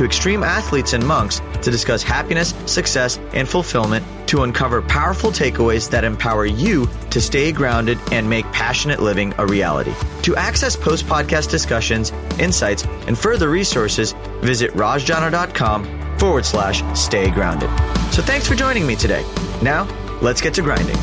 [0.00, 5.90] to extreme athletes and monks to discuss happiness, success, and fulfillment to uncover powerful takeaways
[5.90, 9.92] that empower you to stay grounded and make passionate living a reality.
[10.22, 17.68] To access post podcast discussions, insights, and further resources, visit rajjana.com forward slash stay grounded.
[18.10, 19.22] So thanks for joining me today.
[19.60, 19.86] Now,
[20.22, 20.96] let's get to grinding.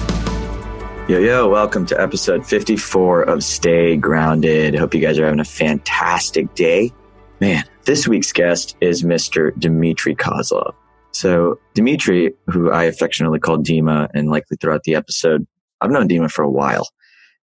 [1.07, 4.73] Yo, yo, welcome to episode 54 of Stay Grounded.
[4.73, 6.91] Hope you guys are having a fantastic day.
[7.39, 9.57] Man, this week's guest is Mr.
[9.57, 10.73] Dmitry Kozlov.
[11.11, 15.47] So, Dmitry, who I affectionately call Dima and likely throughout the episode,
[15.79, 16.89] I've known Dima for a while.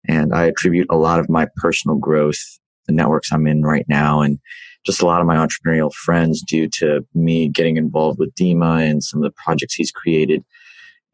[0.09, 2.41] And I attribute a lot of my personal growth,
[2.87, 4.41] the networks I'm in right now, and
[4.85, 9.03] just a lot of my entrepreneurial friends due to me getting involved with Dima and
[9.03, 10.43] some of the projects he's created.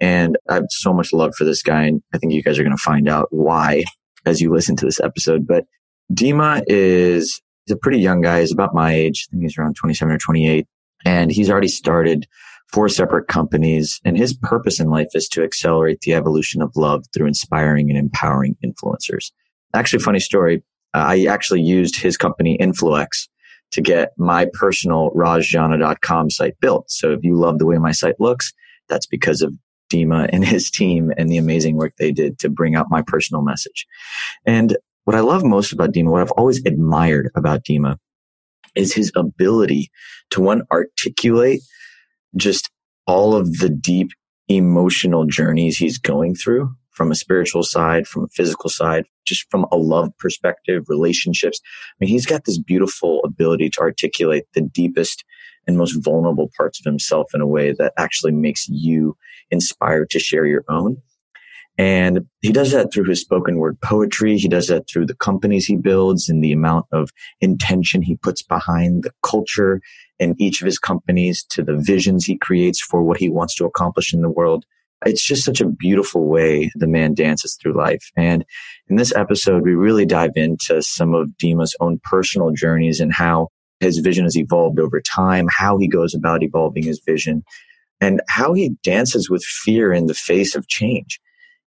[0.00, 1.82] And I have so much love for this guy.
[1.82, 3.84] And I think you guys are going to find out why
[4.24, 5.46] as you listen to this episode.
[5.46, 5.66] But
[6.14, 8.40] Dima is he's a pretty young guy.
[8.40, 9.28] He's about my age.
[9.28, 10.66] I think he's around 27 or 28.
[11.04, 12.26] And he's already started
[12.72, 14.00] four separate companies.
[14.04, 17.98] And his purpose in life is to accelerate the evolution of love through inspiring and
[17.98, 19.30] empowering influencers.
[19.74, 20.62] Actually, funny story.
[20.94, 23.28] Uh, I actually used his company, Influex,
[23.72, 26.90] to get my personal rajjana.com site built.
[26.90, 28.52] So if you love the way my site looks,
[28.88, 29.52] that's because of
[29.92, 33.42] Dima and his team and the amazing work they did to bring out my personal
[33.42, 33.86] message.
[34.46, 34.76] And
[35.08, 37.96] what I love most about Dima, what I've always admired about Dima
[38.74, 39.90] is his ability
[40.32, 41.62] to one articulate
[42.36, 42.68] just
[43.06, 44.10] all of the deep
[44.48, 49.64] emotional journeys he's going through from a spiritual side, from a physical side, just from
[49.72, 51.58] a love perspective, relationships.
[51.64, 55.24] I mean, he's got this beautiful ability to articulate the deepest
[55.66, 59.16] and most vulnerable parts of himself in a way that actually makes you
[59.50, 60.98] inspired to share your own.
[61.78, 64.36] And he does that through his spoken word poetry.
[64.36, 68.42] He does that through the companies he builds and the amount of intention he puts
[68.42, 69.80] behind the culture
[70.18, 73.64] in each of his companies to the visions he creates for what he wants to
[73.64, 74.64] accomplish in the world.
[75.06, 78.10] It's just such a beautiful way the man dances through life.
[78.16, 78.44] And
[78.88, 83.50] in this episode, we really dive into some of Dima's own personal journeys and how
[83.78, 87.44] his vision has evolved over time, how he goes about evolving his vision,
[88.00, 91.20] and how he dances with fear in the face of change.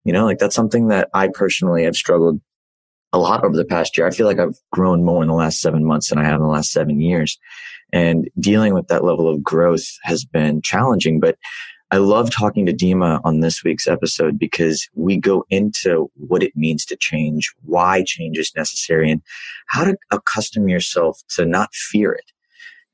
[0.04, 2.42] You know, like that's something that I personally have struggled
[3.14, 4.08] a lot over the past year.
[4.08, 6.42] I feel like I've grown more in the last seven months than I have in
[6.42, 7.38] the last seven years.
[7.94, 11.38] And dealing with that level of growth has been challenging, but
[11.94, 16.56] I love talking to Dima on this week's episode because we go into what it
[16.56, 19.22] means to change, why change is necessary, and
[19.68, 22.32] how to accustom yourself to not fear it.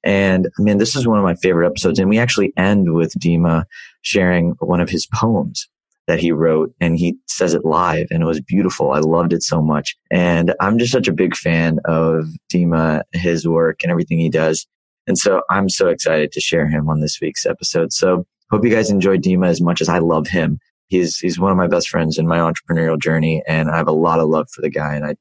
[0.03, 2.00] And I mean, this is one of my favorite episodes.
[2.00, 3.66] And we actually end with Dima
[4.01, 5.67] sharing one of his poems
[6.07, 8.91] that he wrote and he says it live and it was beautiful.
[8.91, 9.95] I loved it so much.
[10.09, 14.66] And I'm just such a big fan of Dima, his work and everything he does.
[15.06, 17.91] And so I'm so excited to share him on this week's episode.
[17.94, 20.59] So Hope you guys enjoy Dima as much as I love him.
[20.88, 23.94] He's he's one of my best friends in my entrepreneurial journey, and I have a
[23.94, 25.16] lot of love for the guy, and I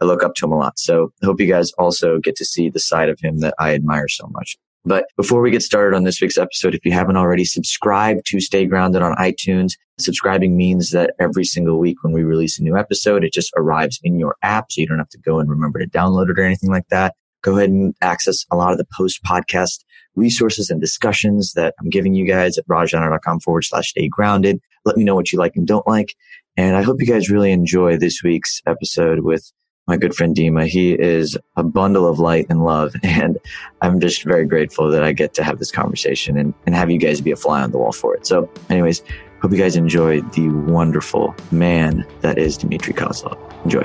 [0.00, 0.78] I look up to him a lot.
[0.78, 4.08] So hope you guys also get to see the side of him that I admire
[4.08, 4.58] so much.
[4.86, 8.38] But before we get started on this week's episode, if you haven't already subscribed to
[8.38, 12.76] Stay Grounded on iTunes, subscribing means that every single week when we release a new
[12.76, 14.70] episode, it just arrives in your app.
[14.70, 17.14] So you don't have to go and remember to download it or anything like that.
[17.42, 19.80] Go ahead and access a lot of the post podcast
[20.14, 24.60] resources and discussions that I'm giving you guys at rajjana.com forward slash stay grounded.
[24.84, 26.14] Let me know what you like and don't like.
[26.56, 29.50] And I hope you guys really enjoy this week's episode with
[29.88, 30.66] my good friend Dima.
[30.66, 32.94] He is a bundle of light and love.
[33.04, 33.38] And
[33.82, 36.98] I'm just very grateful that I get to have this conversation and, and have you
[36.98, 38.26] guys be a fly on the wall for it.
[38.26, 39.02] So anyways,
[39.40, 43.38] hope you guys enjoy the wonderful man that is Dmitry Kozlov.
[43.64, 43.84] Enjoy.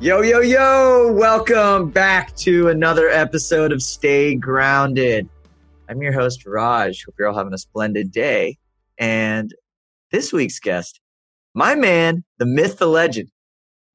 [0.00, 1.12] Yo, yo, yo!
[1.12, 5.28] Welcome back to another episode of Stay Grounded.
[5.88, 7.04] I'm your host, Raj.
[7.04, 8.58] Hope you're all having a splendid day.
[8.98, 9.54] And
[10.10, 11.00] this week's guest,
[11.54, 13.28] my man, the myth, the legend,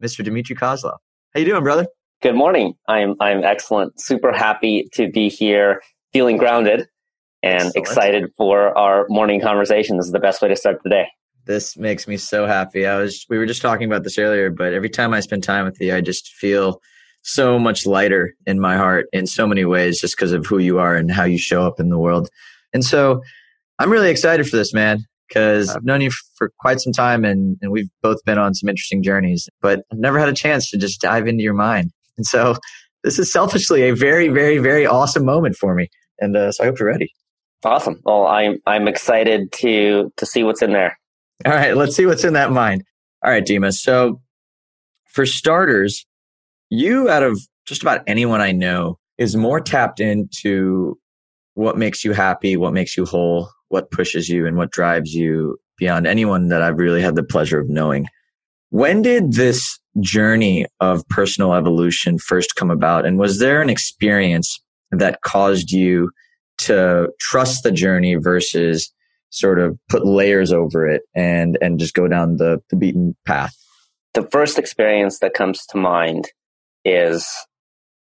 [0.04, 0.24] Mr.
[0.24, 0.98] Dmitry Kozlov.
[1.34, 1.88] How you doing, brother?
[2.22, 2.74] Good morning.
[2.88, 4.00] I'm I'm excellent.
[4.00, 5.82] Super happy to be here,
[6.14, 6.88] feeling grounded
[7.44, 7.76] and Excellent.
[7.78, 9.98] excited for our morning conversation.
[9.98, 11.08] This is the best way to start the day.
[11.46, 12.86] This makes me so happy.
[12.88, 15.66] I was we were just talking about this earlier, but every time I spend time
[15.66, 16.82] with you, I just feel
[17.22, 20.80] so much lighter in my heart in so many ways just because of who you
[20.80, 22.30] are and how you show up in the world.
[22.74, 23.22] And so
[23.80, 25.06] I'm really excited for this, man.
[25.28, 28.70] Because I've known you for quite some time and, and we've both been on some
[28.70, 31.92] interesting journeys, but I've never had a chance to just dive into your mind.
[32.18, 32.56] And so
[33.04, 35.90] this is selfishly a very, very, very awesome moment for me.
[36.20, 37.12] And uh, so I hope you're ready.
[37.64, 38.00] Awesome.
[38.04, 40.98] Well, I'm I'm excited to to see what's in there.
[41.46, 42.84] All right, let's see what's in that mind.
[43.24, 43.74] All right, Dima.
[43.74, 44.22] So
[45.06, 46.06] for starters,
[46.70, 51.00] you out of just about anyone I know is more tapped into
[51.56, 55.58] what makes you happy, what makes you whole, what pushes you and what drives you
[55.78, 58.08] beyond anyone that I've really had the pleasure of knowing.
[58.70, 63.06] When did this journey of personal evolution first come about?
[63.06, 64.60] And was there an experience
[64.92, 66.12] that caused you
[66.60, 68.92] to trust the journey versus
[69.30, 73.56] sort of put layers over it and and just go down the, the beaten path?
[74.14, 76.30] The first experience that comes to mind
[76.84, 77.28] is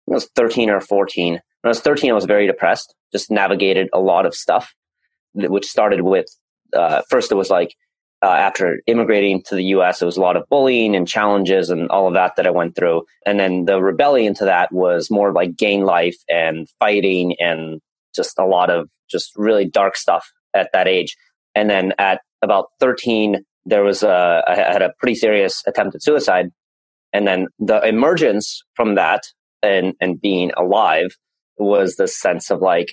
[0.09, 1.33] I was 13 or 14.
[1.33, 4.73] When I was 13, I was very depressed, just navigated a lot of stuff,
[5.35, 6.27] which started with
[6.73, 7.75] uh, first, it was like
[8.23, 11.89] uh, after immigrating to the US, it was a lot of bullying and challenges and
[11.89, 13.03] all of that that I went through.
[13.25, 17.81] And then the rebellion to that was more like gain life and fighting and
[18.15, 21.15] just a lot of just really dark stuff at that age.
[21.53, 26.03] And then at about 13, there was a, I had a pretty serious attempt at
[26.03, 26.49] suicide.
[27.13, 29.23] And then the emergence from that
[29.61, 31.15] and, and being alive
[31.57, 32.89] was the sense of like,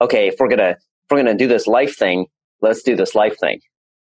[0.00, 0.76] okay, if we're going to,
[1.10, 2.26] we're going to do this life thing,
[2.60, 3.60] let's do this life thing.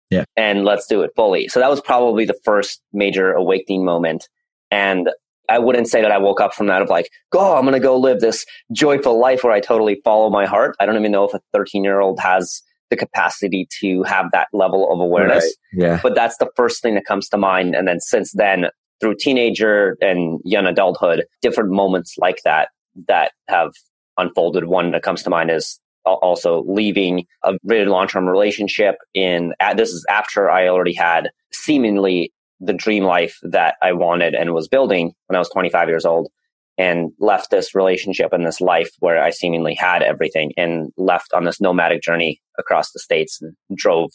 [0.09, 0.25] Yeah.
[0.35, 1.47] And let's do it fully.
[1.47, 4.27] So that was probably the first major awakening moment.
[4.69, 5.09] And
[5.47, 7.79] I wouldn't say that I woke up from that of like, go, I'm going to
[7.79, 10.75] go live this joyful life where I totally follow my heart.
[10.79, 14.47] I don't even know if a 13 year old has the capacity to have that
[14.53, 15.43] level of awareness.
[15.73, 15.87] Right.
[15.87, 15.99] Yeah.
[16.03, 17.73] But that's the first thing that comes to mind.
[17.73, 18.65] And then since then,
[18.99, 22.69] through teenager and young adulthood, different moments like that
[23.07, 23.71] that have
[24.17, 24.65] unfolded.
[24.65, 30.05] One that comes to mind is also leaving a really long-term relationship in this is
[30.09, 35.35] after I already had seemingly the dream life that I wanted and was building when
[35.35, 36.29] I was 25 years old
[36.77, 41.43] and left this relationship and this life where I seemingly had everything and left on
[41.43, 44.11] this nomadic journey across the states and drove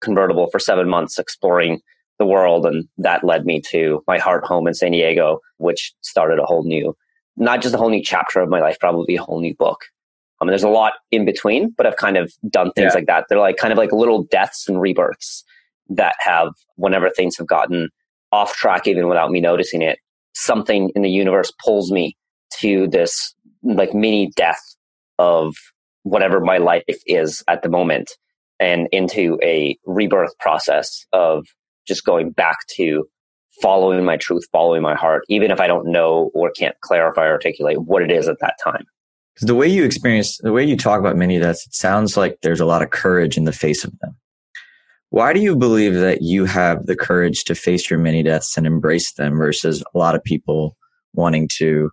[0.00, 1.80] convertible for 7 months exploring
[2.18, 6.38] the world and that led me to my heart home in San Diego which started
[6.38, 6.94] a whole new
[7.36, 9.86] not just a whole new chapter of my life probably a whole new book
[10.40, 12.98] I mean, there's a lot in between, but I've kind of done things yeah.
[12.98, 13.26] like that.
[13.28, 15.44] They're like kind of like little deaths and rebirths
[15.90, 17.88] that have, whenever things have gotten
[18.30, 19.98] off track, even without me noticing it,
[20.34, 22.16] something in the universe pulls me
[22.60, 24.62] to this like mini death
[25.18, 25.56] of
[26.04, 28.12] whatever my life is at the moment
[28.60, 31.46] and into a rebirth process of
[31.86, 33.04] just going back to
[33.60, 37.32] following my truth, following my heart, even if I don't know or can't clarify or
[37.32, 38.84] articulate what it is at that time
[39.40, 42.60] the way you experience, the way you talk about many deaths, it sounds like there's
[42.60, 44.16] a lot of courage in the face of them.
[45.10, 48.66] Why do you believe that you have the courage to face your many deaths and
[48.66, 50.76] embrace them versus a lot of people
[51.14, 51.90] wanting to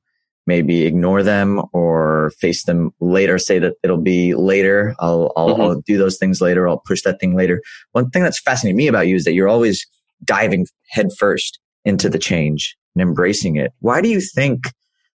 [0.48, 4.96] maybe ignore them or face them later, say that it'll be later.
[5.00, 5.62] I'll, I'll, mm-hmm.
[5.62, 6.68] I'll do those things later.
[6.68, 7.62] I'll push that thing later.
[7.94, 9.86] One thing that's fascinating me about you is that you're always
[10.24, 13.72] diving headfirst into the change and embracing it.
[13.80, 14.66] Why do you think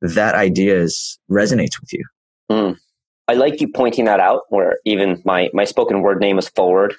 [0.02, 2.04] that idea is, resonates with you?
[2.52, 2.78] Mm.
[3.28, 4.44] I like you pointing that out.
[4.50, 6.96] Where even my my spoken word name is forward.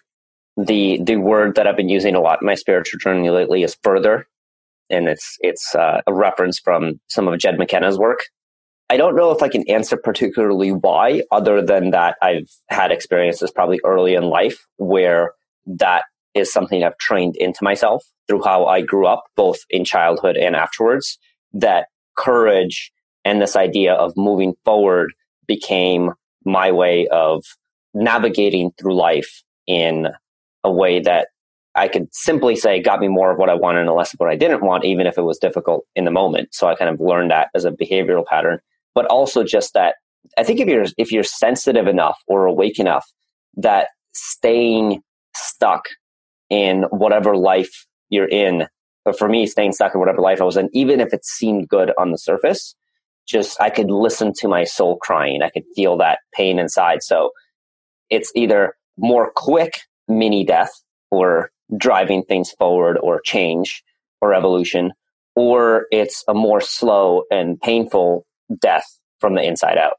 [0.57, 3.77] The the word that I've been using a lot in my spiritual journey lately is
[3.83, 4.27] further,
[4.91, 8.21] and it's it's uh, a reference from some of Jed McKenna's work.
[8.89, 13.51] I don't know if I can answer particularly why, other than that I've had experiences
[13.51, 15.33] probably early in life where
[15.67, 20.37] that is something I've trained into myself through how I grew up, both in childhood
[20.37, 21.19] and afterwards.
[21.53, 21.87] That
[22.17, 22.93] courage
[23.25, 25.13] and this idea of moving forward
[25.47, 26.13] became
[26.45, 27.45] my way of
[27.95, 30.09] navigating through life in
[30.65, 31.29] a way that
[31.75, 34.31] I could simply say got me more of what I wanted and less of what
[34.31, 36.55] I didn't want, even if it was difficult in the moment.
[36.55, 38.61] So I kind of learned that as a behavioral pattern,
[38.95, 39.97] but also just that
[40.39, 43.07] I think if you're if you're sensitive enough or awake enough
[43.57, 45.03] that staying
[45.35, 45.85] stuck
[46.49, 48.67] in whatever life you're in,
[49.05, 51.69] but for me, staying stuck in whatever life I was in, even if it seemed
[51.69, 52.75] good on the surface,
[53.27, 55.43] just I could listen to my soul crying.
[55.43, 57.03] I could feel that pain inside.
[57.03, 57.31] So
[58.09, 60.71] it's either more quick mini death
[61.11, 63.83] or driving things forward or change
[64.21, 64.93] or evolution,
[65.35, 68.25] or it's a more slow and painful
[68.61, 68.87] death
[69.21, 69.95] from the inside out.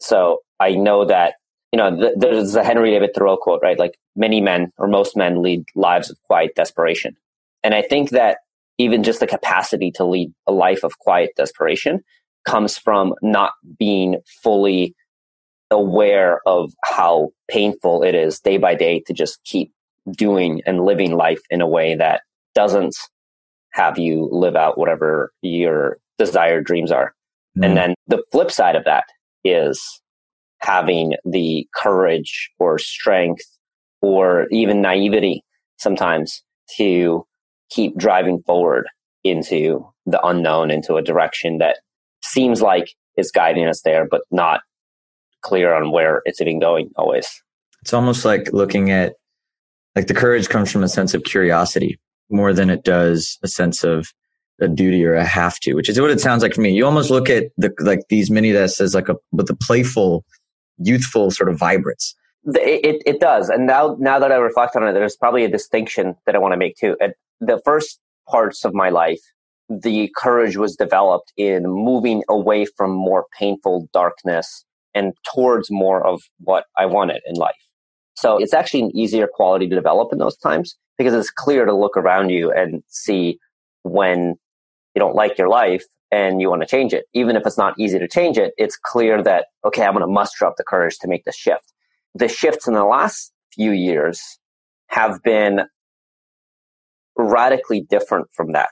[0.00, 1.34] So I know that,
[1.72, 3.78] you know, th- there's a Henry David Thoreau quote, right?
[3.78, 7.16] Like many men or most men lead lives of quiet desperation.
[7.62, 8.38] And I think that
[8.78, 12.00] even just the capacity to lead a life of quiet desperation
[12.44, 14.94] comes from not being fully
[15.70, 19.72] aware of how painful it is day by day to just keep
[20.10, 22.22] doing and living life in a way that
[22.54, 22.94] doesn't
[23.72, 27.14] have you live out whatever your desired dreams are.
[27.56, 27.66] Mm.
[27.66, 29.04] And then the flip side of that
[29.44, 29.80] is
[30.60, 33.44] having the courage or strength
[34.00, 35.42] or even naivety
[35.78, 36.42] sometimes
[36.76, 37.26] to
[37.70, 38.86] keep driving forward
[39.24, 41.78] into the unknown, into a direction that
[42.24, 44.60] seems like is guiding us there, but not
[45.42, 47.28] clear on where it's even going always.
[47.82, 49.14] It's almost like looking at
[49.96, 51.98] like the courage comes from a sense of curiosity
[52.30, 54.08] more than it does a sense of
[54.60, 56.72] a duty or a have to, which is what it sounds like for me.
[56.72, 60.24] You almost look at the like these mini discs as like a with a playful,
[60.78, 62.14] youthful sort of vibrance.
[62.44, 66.16] It, it does, and now now that I reflect on it, there's probably a distinction
[66.26, 66.96] that I want to make too.
[67.00, 69.20] At the first parts of my life,
[69.80, 74.64] the courage was developed in moving away from more painful darkness
[74.94, 77.54] and towards more of what I wanted in life.
[78.14, 81.74] So it's actually an easier quality to develop in those times because it's clear to
[81.74, 83.38] look around you and see
[83.82, 84.36] when
[84.94, 87.06] you don't like your life and you want to change it.
[87.14, 90.12] Even if it's not easy to change it, it's clear that, okay, I'm going to
[90.12, 91.72] muster up the courage to make the shift.
[92.14, 94.20] The shifts in the last few years
[94.88, 95.62] have been
[97.16, 98.70] radically different from that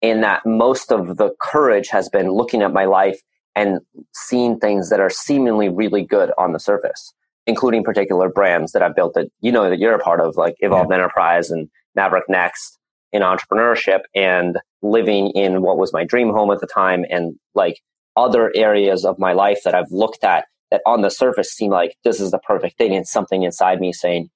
[0.00, 3.20] in that most of the courage has been looking at my life
[3.56, 3.80] and
[4.14, 7.12] seeing things that are seemingly really good on the surface,
[7.46, 10.54] including particular brands that I've built that you know that you're a part of, like
[10.60, 10.96] Evolved yeah.
[10.96, 12.78] Enterprise and Maverick Next
[13.12, 17.80] in entrepreneurship and living in what was my dream home at the time and like
[18.16, 21.96] other areas of my life that I've looked at that on the surface seem like
[22.04, 24.28] this is the perfect thing and something inside me saying,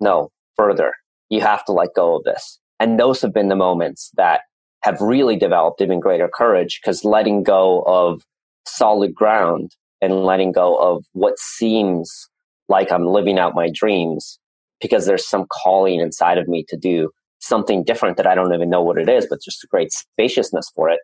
[0.00, 0.92] no, further,
[1.30, 2.58] you have to let go of this.
[2.78, 4.42] And those have been the moments that
[4.82, 8.22] have really developed even greater courage because letting go of
[8.66, 12.28] solid ground and letting go of what seems
[12.68, 14.38] like I'm living out my dreams
[14.80, 17.10] because there's some calling inside of me to do
[17.40, 20.70] something different that I don't even know what it is, but just a great spaciousness
[20.74, 21.00] for it.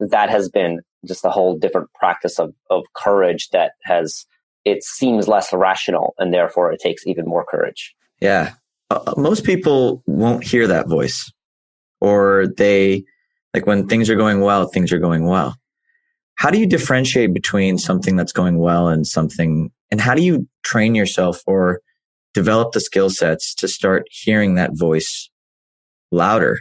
[0.00, 4.26] That has been just a whole different practice of, of courage that has,
[4.64, 7.94] it seems less rational and therefore it takes even more courage.
[8.20, 8.54] Yeah.
[8.90, 11.30] Uh, most people won't hear that voice
[12.00, 13.04] or they
[13.54, 15.56] like when things are going well, things are going well.
[16.36, 20.48] How do you differentiate between something that's going well and something, and how do you
[20.64, 21.80] train yourself or
[22.34, 25.30] develop the skill sets to start hearing that voice
[26.10, 26.58] louder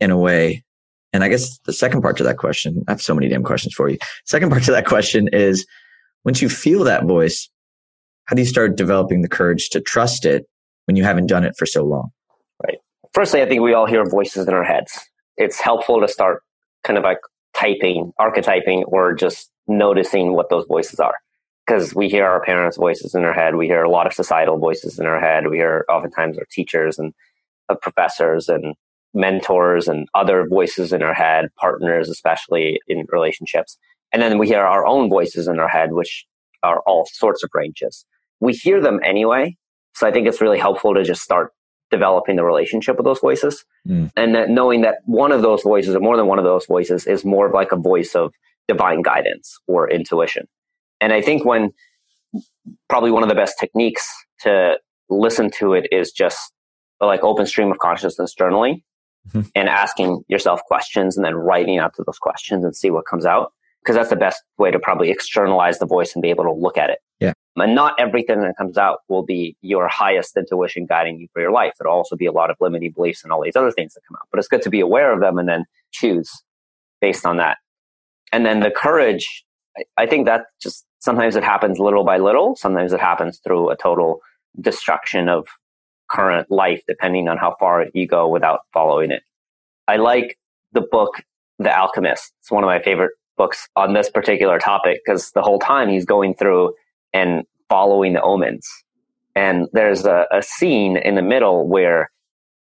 [0.00, 0.64] in a way?
[1.12, 3.74] And I guess the second part to that question, I have so many damn questions
[3.74, 3.98] for you.
[4.24, 5.66] Second part to that question is
[6.24, 7.48] once you feel that voice,
[8.24, 10.46] how do you start developing the courage to trust it
[10.86, 12.10] when you haven't done it for so long?
[12.64, 12.78] Right.
[13.12, 15.09] Firstly, I think we all hear voices in our heads
[15.40, 16.42] it's helpful to start
[16.84, 17.18] kind of like
[17.54, 21.14] typing, archetyping, or just noticing what those voices are.
[21.66, 24.58] Because we hear our parents' voices in our head, we hear a lot of societal
[24.58, 27.14] voices in our head, we hear oftentimes our teachers and
[27.68, 28.74] uh, professors and
[29.14, 33.78] mentors and other voices in our head, partners, especially in relationships.
[34.12, 36.26] And then we hear our own voices in our head, which
[36.62, 38.04] are all sorts of ranges.
[38.40, 39.56] We hear them anyway.
[39.94, 41.52] So I think it's really helpful to just start
[41.90, 44.10] developing the relationship with those voices mm.
[44.16, 47.06] and that knowing that one of those voices or more than one of those voices
[47.06, 48.32] is more of like a voice of
[48.68, 50.46] divine guidance or intuition
[51.00, 51.72] and i think when
[52.88, 54.08] probably one of the best techniques
[54.40, 54.74] to
[55.08, 56.52] listen to it is just
[57.00, 58.82] like open stream of consciousness journaling
[59.28, 59.40] mm-hmm.
[59.54, 63.26] and asking yourself questions and then writing out to those questions and see what comes
[63.26, 63.52] out
[63.82, 66.76] because that's the best way to probably externalize the voice and be able to look
[66.76, 71.18] at it yeah and not everything that comes out will be your highest intuition guiding
[71.18, 71.72] you for your life.
[71.80, 74.16] It'll also be a lot of limiting beliefs and all these other things that come
[74.16, 74.28] out.
[74.30, 76.30] But it's good to be aware of them and then choose
[77.00, 77.58] based on that.
[78.32, 79.44] And then the courage,
[79.96, 82.54] I think that just sometimes it happens little by little.
[82.56, 84.20] Sometimes it happens through a total
[84.60, 85.46] destruction of
[86.08, 89.22] current life, depending on how far you go without following it.
[89.88, 90.38] I like
[90.72, 91.22] the book,
[91.58, 92.32] The Alchemist.
[92.40, 96.04] It's one of my favorite books on this particular topic because the whole time he's
[96.04, 96.74] going through
[97.14, 98.68] and following the omens.
[99.34, 102.10] And there's a, a scene in the middle where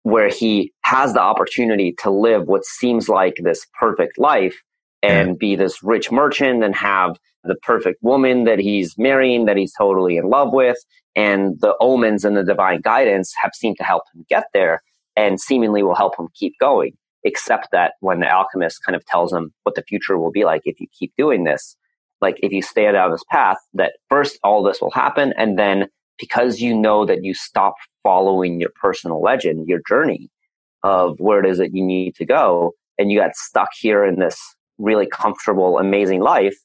[0.03, 4.57] where he has the opportunity to live what seems like this perfect life
[5.01, 9.73] and be this rich merchant and have the perfect woman that he's marrying that he's
[9.79, 10.79] totally in love with
[11.15, 14.83] and the omens and the divine guidance have seemed to help him get there
[15.15, 19.33] and seemingly will help him keep going except that when the alchemist kind of tells
[19.33, 21.77] him what the future will be like if you keep doing this
[22.25, 25.35] like if you stay down this path, that first all this will happen.
[25.37, 25.89] And then
[26.19, 30.31] because you know that you stop following your personal legend, your journey
[30.83, 34.21] of where it is that you need to go, and you got stuck here in
[34.21, 34.41] this
[34.79, 36.57] really comfortable, amazing life,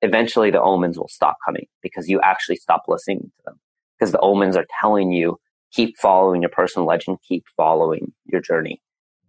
[0.00, 3.60] eventually the omens will stop coming because you actually stop listening to them.
[3.98, 5.38] Because the omens are telling you
[5.72, 8.80] keep following your personal legend, keep following your journey.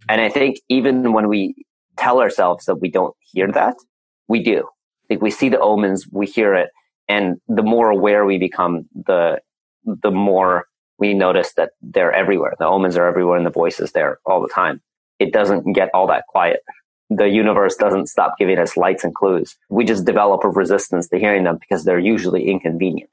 [0.09, 1.55] And I think even when we
[1.97, 3.75] tell ourselves that we don't hear that,
[4.27, 4.67] we do.
[5.09, 6.69] Like we see the omens, we hear it,
[7.07, 9.39] and the more aware we become, the
[9.85, 10.65] the more
[10.97, 12.53] we notice that they're everywhere.
[12.59, 14.81] The omens are everywhere and the voices there all the time.
[15.19, 16.61] It doesn't get all that quiet.
[17.09, 19.57] The universe doesn't stop giving us lights and clues.
[19.69, 23.09] We just develop a resistance to hearing them because they're usually inconvenient.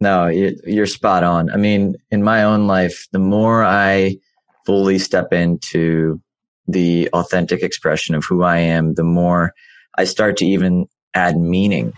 [0.00, 1.50] No, you're spot on.
[1.50, 4.18] I mean, in my own life, the more I
[4.66, 6.20] fully step into
[6.68, 9.52] the authentic expression of who I am, the more
[9.96, 11.92] I start to even add meaning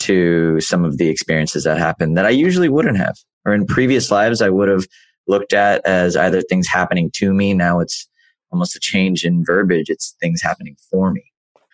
[0.00, 3.16] to some of the experiences that happen that I usually wouldn't have.
[3.44, 4.84] Or in previous lives, I would have
[5.26, 7.54] looked at as either things happening to me.
[7.54, 8.08] Now it's
[8.50, 9.88] almost a change in verbiage.
[9.88, 11.24] It's things happening for me.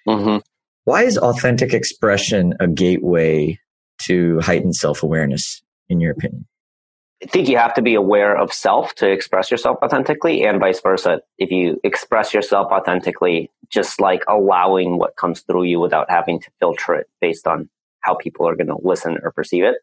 [0.07, 0.39] Mm-hmm.
[0.85, 3.59] Why is authentic expression a gateway
[4.03, 6.47] to heightened self awareness, in your opinion?
[7.23, 10.81] I think you have to be aware of self to express yourself authentically, and vice
[10.81, 11.21] versa.
[11.39, 16.51] If you express yourself authentically, just like allowing what comes through you without having to
[16.59, 17.69] filter it based on
[18.01, 19.77] how people are going to listen or perceive it,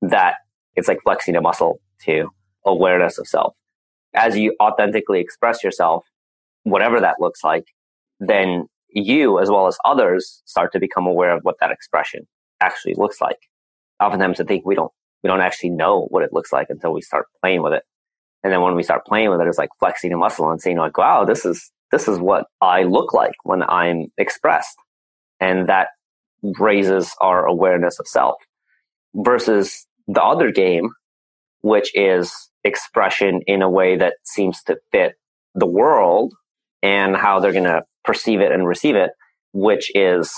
[0.00, 0.36] that
[0.76, 2.28] it's like flexing a muscle to
[2.64, 3.54] awareness of self.
[4.14, 6.06] As you authentically express yourself,
[6.62, 7.66] whatever that looks like,
[8.18, 12.26] then you as well as others start to become aware of what that expression
[12.60, 13.38] actually looks like
[14.00, 17.02] oftentimes I think we don't we don't actually know what it looks like until we
[17.02, 17.82] start playing with it.
[18.42, 20.78] And then when we start playing with it, it's like flexing a muscle and saying
[20.78, 24.76] like, wow, this is this is what I look like when I'm expressed.
[25.40, 25.88] And that
[26.42, 28.36] raises our awareness of self
[29.14, 30.90] versus the other game,
[31.62, 32.32] which is
[32.64, 35.14] expression in a way that seems to fit
[35.54, 36.34] the world
[36.82, 39.10] and how they're going to perceive it and receive it,
[39.52, 40.32] which is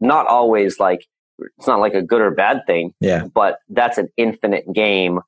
[0.00, 1.06] not always like
[1.38, 2.94] it's not like a good or bad thing.
[3.00, 3.26] Yeah.
[3.32, 5.20] But that's an infinite game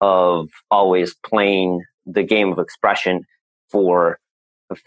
[0.00, 3.24] of always playing the game of expression
[3.70, 4.18] for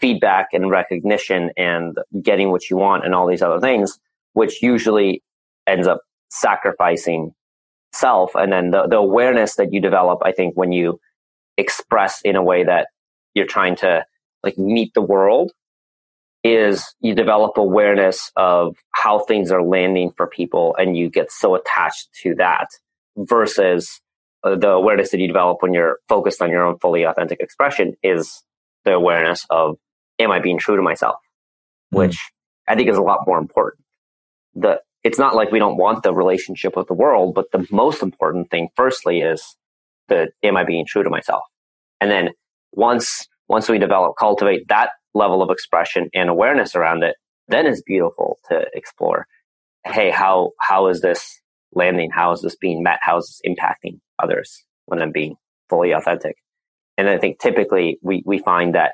[0.00, 3.98] feedback and recognition and getting what you want and all these other things,
[4.32, 5.22] which usually
[5.66, 7.32] ends up sacrificing
[7.92, 8.34] self.
[8.34, 11.00] And then the, the awareness that you develop, I think, when you
[11.58, 12.88] express in a way that
[13.34, 14.04] you're trying to
[14.42, 15.52] like meet the world
[16.44, 21.54] is you develop awareness of how things are landing for people and you get so
[21.54, 22.68] attached to that
[23.16, 24.00] versus
[24.44, 27.94] uh, the awareness that you develop when you're focused on your own fully authentic expression
[28.02, 28.42] is
[28.84, 29.76] the awareness of
[30.18, 31.16] am I being true to myself,
[31.94, 31.98] mm.
[31.98, 32.18] which
[32.66, 33.84] I think is a lot more important.
[34.54, 38.02] The it's not like we don't want the relationship with the world, but the most
[38.02, 39.56] important thing, firstly, is
[40.08, 41.42] the am I being true to myself,
[42.00, 42.30] and then
[42.72, 47.16] once once we develop cultivate that level of expression and awareness around it,
[47.48, 49.26] then it's beautiful to explore.
[49.84, 51.40] Hey, how how is this
[51.74, 52.10] landing?
[52.10, 52.98] How is this being met?
[53.02, 55.36] How is this impacting others when I'm being
[55.68, 56.36] fully authentic?
[56.98, 58.92] And I think typically we, we find that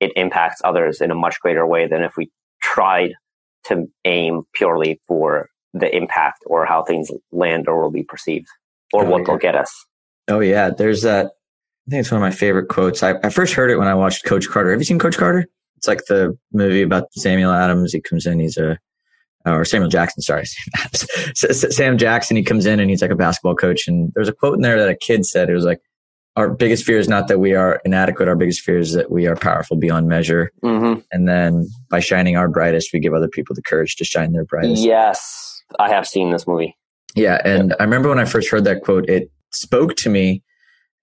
[0.00, 2.30] it impacts others in a much greater way than if we
[2.62, 3.14] tried
[3.64, 8.48] to aim purely for the impact or how things land or will be perceived
[8.92, 9.24] or oh, what yeah.
[9.26, 9.86] they'll get us.
[10.28, 11.32] Oh yeah, there's that
[11.86, 13.02] I think it's one of my favorite quotes.
[13.02, 14.70] I, I first heard it when I watched Coach Carter.
[14.70, 15.46] Have you seen Coach Carter?
[15.76, 17.92] It's like the movie about Samuel Adams.
[17.92, 18.78] He comes in, he's a,
[19.44, 20.44] or Samuel Jackson, sorry,
[21.34, 22.36] Sam Jackson.
[22.36, 23.88] He comes in and he's like a basketball coach.
[23.88, 25.50] And there's a quote in there that a kid said.
[25.50, 25.80] It was like,
[26.36, 28.28] our biggest fear is not that we are inadequate.
[28.28, 30.50] Our biggest fear is that we are powerful beyond measure.
[30.62, 31.00] Mm-hmm.
[31.10, 34.44] And then by shining our brightest, we give other people the courage to shine their
[34.44, 34.82] brightest.
[34.82, 36.76] Yes, I have seen this movie.
[37.14, 37.40] Yeah.
[37.44, 37.74] And.
[37.78, 40.42] I remember when I first heard that quote, it spoke to me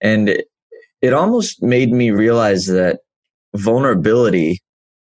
[0.00, 0.49] and it
[1.12, 3.00] almost made me realize that
[3.56, 4.60] vulnerability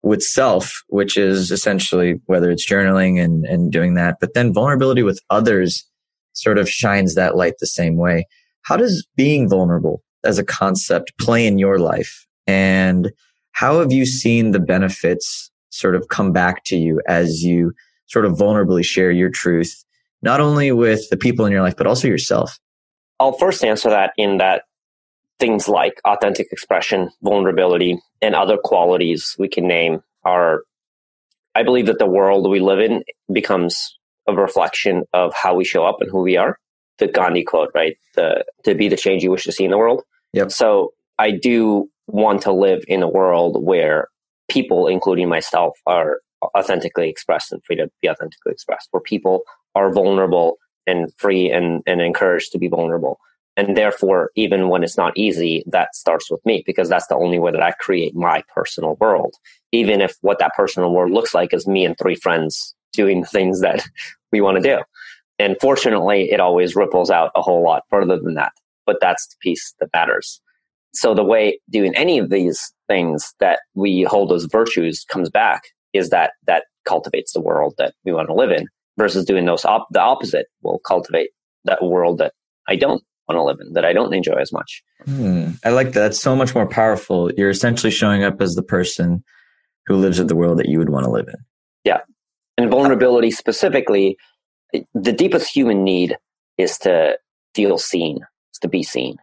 [0.04, 5.04] with self, which is essentially whether it's journaling and, and doing that, but then vulnerability
[5.04, 5.86] with others
[6.34, 8.26] sort of shines that light the same way.
[8.64, 12.26] How does being vulnerable as a concept play in your life?
[12.48, 13.12] And
[13.52, 17.74] how have you seen the benefits sort of come back to you as you
[18.08, 19.84] sort of vulnerably share your truth,
[20.22, 22.58] not only with the people in your life, but also yourself?
[23.20, 24.64] I'll first answer that in that
[25.42, 30.62] things like authentic expression, vulnerability, and other qualities we can name are,
[31.56, 35.84] I believe that the world we live in becomes a reflection of how we show
[35.84, 36.60] up and who we are.
[37.00, 37.98] The Gandhi quote, right?
[38.14, 40.04] The, to be the change you wish to see in the world.
[40.34, 40.52] Yep.
[40.52, 44.10] So I do want to live in a world where
[44.48, 46.20] people, including myself, are
[46.56, 49.42] authentically expressed and free to be authentically expressed, where people
[49.74, 53.20] are vulnerable and free and, and encouraged to be vulnerable
[53.58, 57.38] and therefore, even when it's not easy, that starts with me because that's the only
[57.38, 59.36] way that I create my personal world.
[59.72, 63.62] Even if what that personal world looks like is me and three friends doing things
[63.62, 63.84] that
[64.32, 64.82] we want to do.
[65.38, 68.54] And fortunately, it always ripples out a whole lot further than that.
[68.86, 70.42] But that's the piece that matters.
[70.94, 75.64] So the way doing any of these things that we hold as virtues comes back
[75.94, 79.66] is that that cultivates the world that we want to live in versus doing those
[79.66, 81.30] op- the opposite will cultivate
[81.66, 82.34] that world that
[82.68, 83.04] I don't
[83.36, 84.84] to live in, that I don't enjoy as much.
[85.06, 85.52] Hmm.
[85.64, 86.00] I like that.
[86.00, 87.32] That's so much more powerful.
[87.34, 89.24] You're essentially showing up as the person
[89.88, 91.36] who lives in the world that you would want to live in.
[91.84, 92.00] Yeah.
[92.58, 94.18] And vulnerability specifically,
[94.94, 96.18] the deepest human need
[96.58, 97.18] is to
[97.56, 98.20] feel seen,
[98.54, 99.18] is to be seen.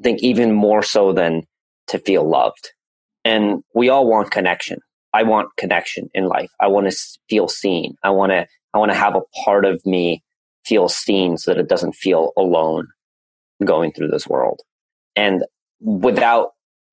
[0.00, 1.46] I think even more so than
[1.88, 2.72] to feel loved.
[3.24, 4.78] And we all want connection.
[5.12, 6.50] I want connection in life.
[6.60, 6.96] I want to
[7.28, 7.96] feel seen.
[8.02, 10.22] I want to, I want to have a part of me
[10.64, 12.86] feel seen so that it doesn't feel alone
[13.64, 14.60] going through this world.
[15.16, 15.44] And
[15.80, 16.50] without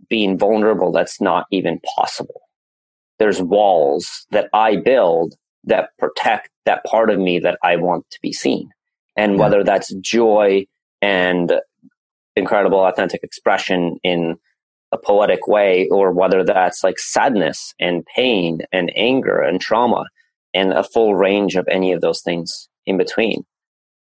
[0.09, 2.41] being vulnerable, that's not even possible.
[3.19, 8.19] There's walls that I build that protect that part of me that I want to
[8.21, 8.69] be seen.
[9.15, 9.39] And yeah.
[9.39, 10.65] whether that's joy
[11.01, 11.53] and
[12.35, 14.35] incredible authentic expression in
[14.91, 20.05] a poetic way, or whether that's like sadness and pain and anger and trauma
[20.53, 23.43] and a full range of any of those things in between.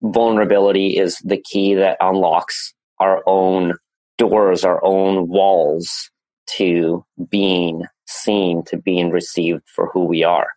[0.02, 3.74] Vulnerability is the key that unlocks our own
[4.18, 6.10] doors, our own walls
[6.46, 10.48] to being seen, to being received for who we are.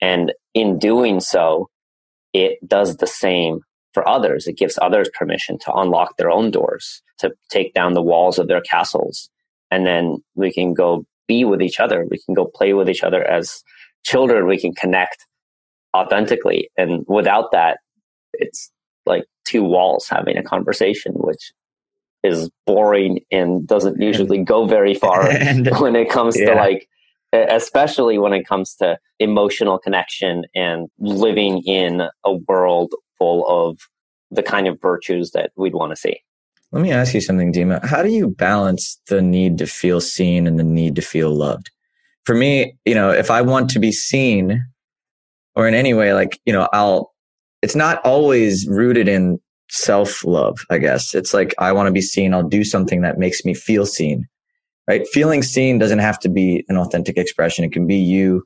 [0.00, 1.68] And in doing so,
[2.32, 3.60] it does the same
[3.92, 4.46] for others.
[4.46, 8.48] It gives others permission to unlock their own doors, to take down the walls of
[8.48, 9.28] their castles.
[9.70, 12.06] And then we can go be with each other.
[12.10, 13.62] We can go play with each other as
[14.04, 14.46] children.
[14.46, 15.26] We can connect
[15.94, 16.70] authentically.
[16.76, 17.78] And without that,
[18.34, 18.70] it's
[19.06, 21.52] like two walls having a conversation, which
[22.22, 26.50] is boring and doesn't usually go very far and, when it comes yeah.
[26.50, 26.88] to like
[27.32, 33.78] especially when it comes to emotional connection and living in a world full of
[34.30, 36.20] the kind of virtues that we'd want to see.
[36.72, 37.84] Let me ask you something, Dima.
[37.84, 41.70] How do you balance the need to feel seen and the need to feel loved?
[42.24, 44.64] For me, you know, if I want to be seen
[45.56, 47.09] or in any way, like, you know, I'll,
[47.62, 51.14] it's not always rooted in self love, I guess.
[51.14, 52.34] It's like, I want to be seen.
[52.34, 54.28] I'll do something that makes me feel seen
[54.90, 55.06] right?
[55.06, 57.64] Feeling seen doesn't have to be an authentic expression.
[57.64, 58.44] It can be you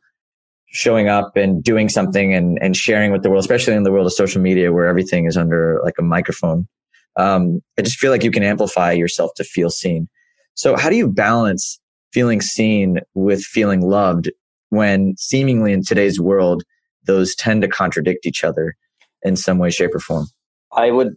[0.67, 4.07] showing up and doing something and, and sharing with the world, especially in the world
[4.07, 6.69] of social media where everything is under like a microphone.
[7.17, 10.07] Um, I just feel like you can amplify yourself to feel seen.
[10.53, 11.81] So how do you balance
[12.13, 14.31] feeling seen with feeling loved
[14.69, 16.63] when seemingly in today's world,
[17.05, 18.77] those tend to contradict each other
[19.25, 20.27] in some way, shape or form?
[20.73, 21.17] I would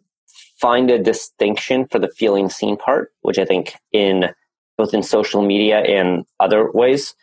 [0.60, 4.30] find a distinction for the feeling seen part, which I think in
[4.78, 7.16] both in social media and other ways,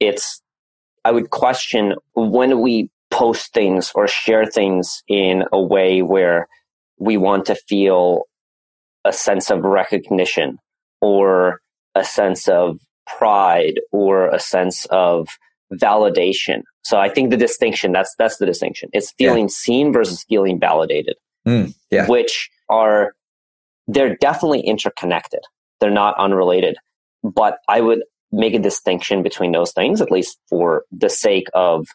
[0.00, 0.42] it's,
[1.04, 6.48] I would question when we post things or share things in a way where
[6.98, 8.24] we want to feel
[9.04, 10.58] a sense of recognition
[11.00, 11.60] or
[11.94, 15.28] a sense of pride or a sense of
[15.72, 16.62] validation.
[16.88, 18.88] So I think the distinction, that's, that's the distinction.
[18.94, 19.50] It's feeling yeah.
[19.50, 22.06] seen versus feeling validated, mm, yeah.
[22.06, 23.12] which are,
[23.86, 25.40] they're definitely interconnected.
[25.80, 26.78] They're not unrelated.
[27.22, 31.86] But I would make a distinction between those things, at least for the sake of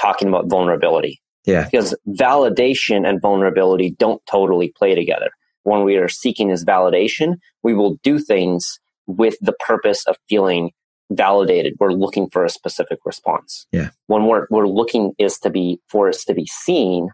[0.00, 1.22] talking about vulnerability.
[1.46, 1.68] Yeah.
[1.70, 5.30] Because validation and vulnerability don't totally play together.
[5.62, 10.72] When we are seeking this validation, we will do things with the purpose of feeling
[11.10, 11.74] validated.
[11.78, 13.66] We're looking for a specific response.
[13.72, 13.90] Yeah.
[14.06, 17.08] When we're, we're looking is to be, for us to be seen,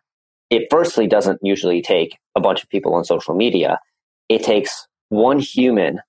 [0.50, 3.78] it firstly doesn't usually take a bunch of people on social media.
[4.28, 6.00] It takes one human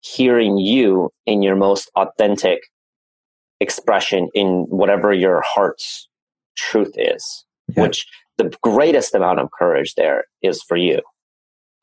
[0.00, 2.60] hearing you in your most authentic
[3.60, 6.08] expression in whatever your heart's
[6.56, 7.82] truth is, yeah.
[7.82, 8.06] which
[8.38, 11.00] the greatest amount of courage there is for you.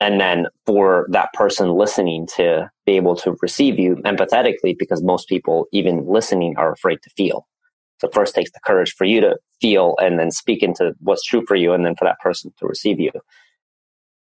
[0.00, 5.28] And then for that person listening to be able to receive you empathetically, because most
[5.28, 7.46] people, even listening, are afraid to feel.
[8.00, 11.44] So first takes the courage for you to feel and then speak into what's true
[11.46, 13.12] for you and then for that person to receive you.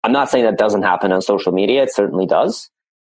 [0.02, 1.83] I'm not saying that doesn't happen on social media.
[1.85, 2.70] It certainly does.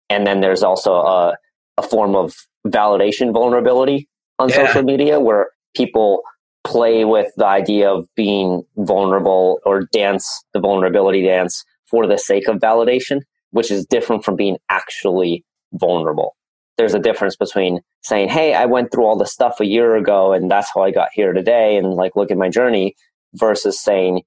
[0.09, 1.37] And then there's also a,
[1.77, 2.35] a form of
[2.67, 4.67] validation vulnerability on yeah.
[4.67, 6.23] social media where people
[6.63, 12.47] play with the idea of being vulnerable or dance the vulnerability dance for the sake
[12.47, 13.21] of validation,
[13.51, 16.35] which is different from being actually vulnerable.
[16.77, 20.33] There's a difference between saying, Hey, I went through all the stuff a year ago
[20.33, 21.77] and that's how I got here today.
[21.77, 22.95] And like, look at my journey
[23.33, 24.21] versus saying,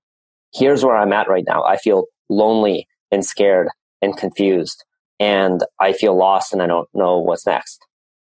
[0.54, 1.64] here's where I'm at right now.
[1.64, 3.68] I feel lonely and scared
[4.00, 4.84] and confused
[5.18, 7.80] and I feel lost and I don't know what's next.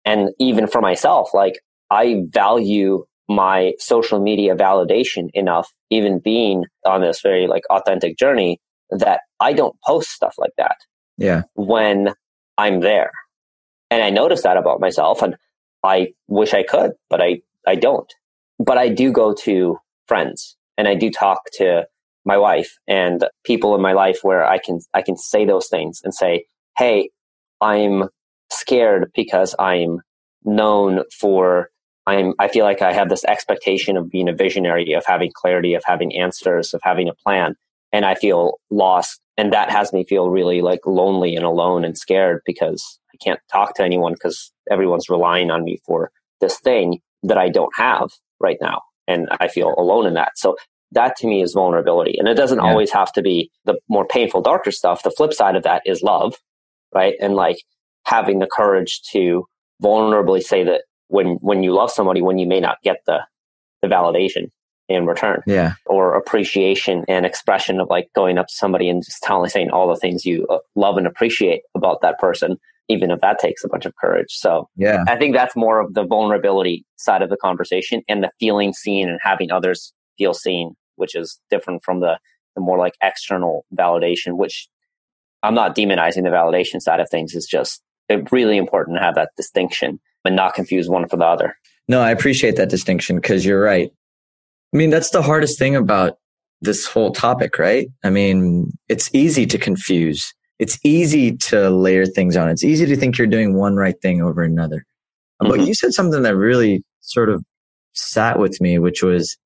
[0.06, 7.02] And even for myself, like I value my social media validation enough, even being on
[7.02, 10.78] this very like authentic journey that I don't post stuff like that.
[11.18, 11.44] Yeah.
[11.56, 12.14] When
[12.58, 13.12] I'm there.
[13.90, 15.36] And I notice that about myself and
[15.84, 18.12] I wish I could, but I, I don't.
[18.60, 21.88] But I do go to friends and I do talk to
[22.26, 26.02] my wife and people in my life where I can, I can say those things
[26.04, 26.46] and say,
[26.78, 27.10] Hey,
[27.62, 28.10] I'm
[28.52, 30.02] scared because I'm
[30.44, 31.70] known for
[32.08, 35.74] I'm I feel like I have this expectation of being a visionary, of having clarity,
[35.74, 37.56] of having answers, of having a plan,
[37.92, 41.98] and I feel lost and that has me feel really like lonely and alone and
[41.98, 47.00] scared because I can't talk to anyone because everyone's relying on me for this thing
[47.24, 50.38] that I don't have right now and I feel alone in that.
[50.38, 50.58] So
[50.92, 52.18] that to me is vulnerability.
[52.18, 52.66] And it doesn't yeah.
[52.66, 55.04] always have to be the more painful, darker stuff.
[55.04, 56.36] The flip side of that is love,
[56.94, 57.16] right?
[57.22, 57.58] And like
[58.06, 59.46] having the courage to
[59.84, 63.20] vulnerably say that when when you love somebody when you may not get the
[63.82, 64.50] the validation
[64.90, 65.42] in return.
[65.46, 65.74] Yeah.
[65.86, 69.88] Or appreciation and expression of like going up to somebody and just telling saying all
[69.88, 72.58] the things you uh, love and appreciate about that person
[72.90, 74.30] even if that takes a bunch of courage.
[74.30, 75.04] So yeah.
[75.10, 79.10] I think that's more of the vulnerability side of the conversation and the feeling seen
[79.10, 82.18] and having others feel seen which is different from the
[82.56, 84.68] the more like external validation which
[85.44, 87.36] i'm not demonizing the validation side of things.
[87.36, 91.26] It's just it's really important to have that distinction and not confuse one for the
[91.26, 91.56] other.
[91.88, 93.92] No, I appreciate that distinction because you're right.
[94.74, 96.18] I mean, that's the hardest thing about
[96.62, 97.88] this whole topic, right?
[98.04, 100.34] I mean, it's easy to confuse.
[100.60, 102.50] It's easy to layer things on.
[102.50, 104.86] It's easy to think you're doing one right thing over another.
[105.42, 105.50] Mm-hmm.
[105.50, 107.44] But you said something that really sort of
[107.94, 109.38] sat with me, which was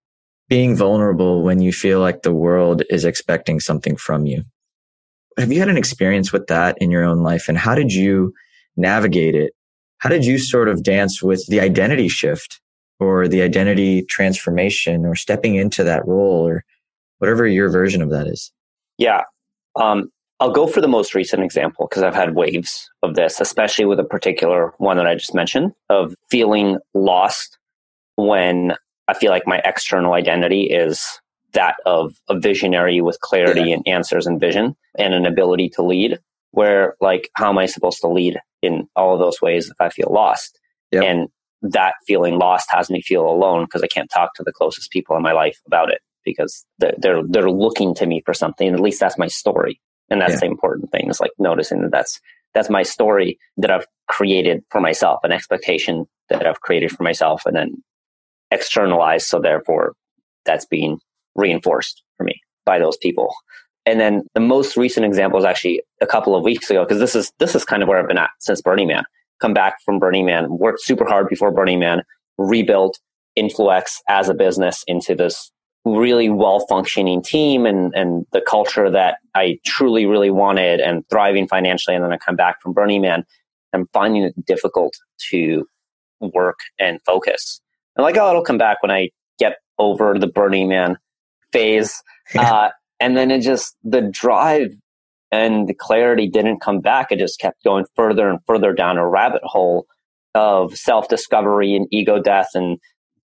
[0.48, 4.44] being vulnerable when you feel like the world is expecting something from you.
[5.38, 7.48] Have you had an experience with that in your own life?
[7.48, 8.34] And how did you
[8.76, 9.54] navigate it
[10.02, 12.60] how did you sort of dance with the identity shift
[13.02, 16.64] or the identity transformation or stepping into that role or
[17.18, 18.52] whatever your version of that is?
[18.98, 19.24] Yeah.
[19.76, 23.86] Um, I'll go for the most recent example because I've had waves of this, especially
[23.86, 27.58] with a particular one that I just mentioned of feeling lost
[28.16, 28.74] when
[29.08, 31.04] I feel like my external identity is
[31.54, 33.76] that of a visionary with clarity yeah.
[33.76, 36.20] and answers and vision and an ability to lead
[36.52, 39.90] where like how am i supposed to lead in all of those ways if i
[39.90, 40.60] feel lost
[40.92, 41.04] yep.
[41.04, 41.30] and
[41.62, 45.16] that feeling lost has me feel alone because i can't talk to the closest people
[45.16, 48.80] in my life about it because they're they're, they're looking to me for something at
[48.80, 50.40] least that's my story and that's yeah.
[50.40, 52.20] the important thing is like noticing that that's
[52.54, 57.46] that's my story that i've created for myself an expectation that i've created for myself
[57.46, 57.72] and then
[58.52, 59.94] externalized so therefore
[60.46, 60.98] that's being
[61.36, 63.34] reinforced for me by those people
[63.86, 67.16] and then the most recent example is actually a couple of weeks ago because this
[67.16, 69.04] is this is kind of where I've been at since Burning Man.
[69.42, 72.04] Come back from Burning Man, worked super hard before Burning Man,
[72.38, 73.00] rebuilt
[73.36, 75.52] Influex as a business into this
[75.84, 81.48] really well functioning team and and the culture that I truly really wanted and thriving
[81.48, 81.96] financially.
[81.96, 83.26] And then I come back from Burning Man,
[83.74, 84.94] I'm finding it difficult
[85.32, 85.66] to
[86.20, 87.62] work and focus.
[87.96, 90.98] And like, oh, it'll come back when I get over the Burning Man
[91.52, 92.02] phase.
[92.34, 92.70] Uh,
[93.02, 94.72] and then it just, the drive
[95.32, 97.12] and the clarity didn't come back.
[97.12, 99.86] It just kept going further and further down a rabbit hole
[100.36, 102.50] of self discovery and ego death.
[102.54, 102.78] And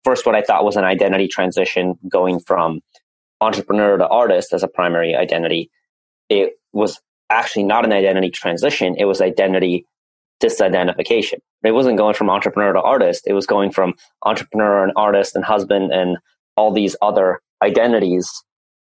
[0.04, 2.80] first, what I thought was an identity transition going from
[3.40, 5.70] entrepreneur to artist as a primary identity.
[6.28, 9.86] It was actually not an identity transition, it was identity
[10.42, 11.38] disidentification.
[11.64, 15.44] It wasn't going from entrepreneur to artist, it was going from entrepreneur and artist and
[15.44, 16.18] husband and
[16.56, 18.30] all these other identities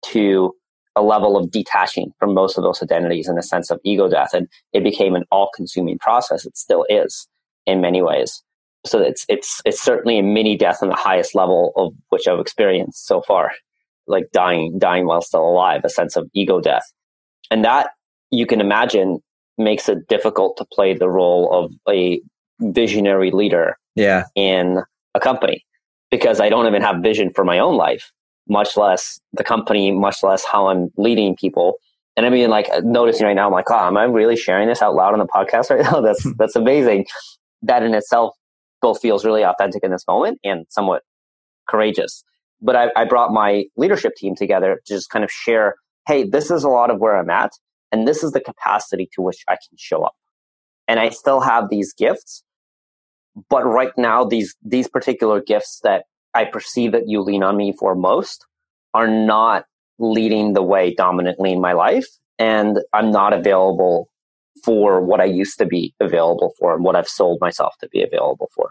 [0.08, 0.54] to
[0.96, 4.34] a level of detaching from most of those identities in a sense of ego death.
[4.34, 6.46] And it became an all consuming process.
[6.46, 7.28] It still is
[7.66, 8.44] in many ways.
[8.86, 12.40] So it's, it's, it's certainly a mini death on the highest level of which I've
[12.40, 13.52] experienced so far,
[14.08, 16.92] like dying, dying while still alive, a sense of ego death.
[17.50, 17.92] And that
[18.30, 19.20] you can imagine
[19.58, 22.22] makes it difficult to play the role of a
[22.60, 24.24] visionary leader yeah.
[24.36, 24.80] in
[25.14, 25.66] a company
[26.12, 28.12] because I don't even have vision for my own life
[28.48, 31.76] much less the company, much less how I'm leading people.
[32.16, 34.68] And I mean, like uh, noticing right now, I'm like, oh, am I really sharing
[34.68, 36.02] this out loud on the podcast right now?
[36.06, 36.32] That's hmm.
[36.38, 37.06] that's amazing.
[37.62, 38.36] That in itself
[38.82, 41.04] both feels really authentic in this moment and somewhat
[41.70, 42.24] courageous.
[42.62, 45.76] But I, I brought my leadership team together to just kind of share,
[46.08, 47.52] hey, this is a lot of where I'm at,
[47.92, 50.14] and this is the capacity to which I can show up.
[50.88, 52.44] And I still have these gifts,
[53.50, 56.04] but right now, these these particular gifts that
[56.34, 58.46] I perceive that you lean on me for most
[58.94, 59.66] are not
[60.00, 62.08] leading the way dominantly in my life.
[62.40, 64.10] And I'm not available
[64.64, 68.04] for what I used to be available for and what I've sold myself to be
[68.04, 68.70] available for.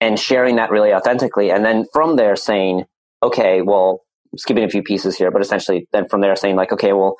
[0.00, 1.50] And sharing that really authentically.
[1.50, 2.84] And then from there saying,
[3.22, 4.02] okay, well,
[4.36, 7.16] skipping a few pieces here, but essentially then from there saying like, okay, well,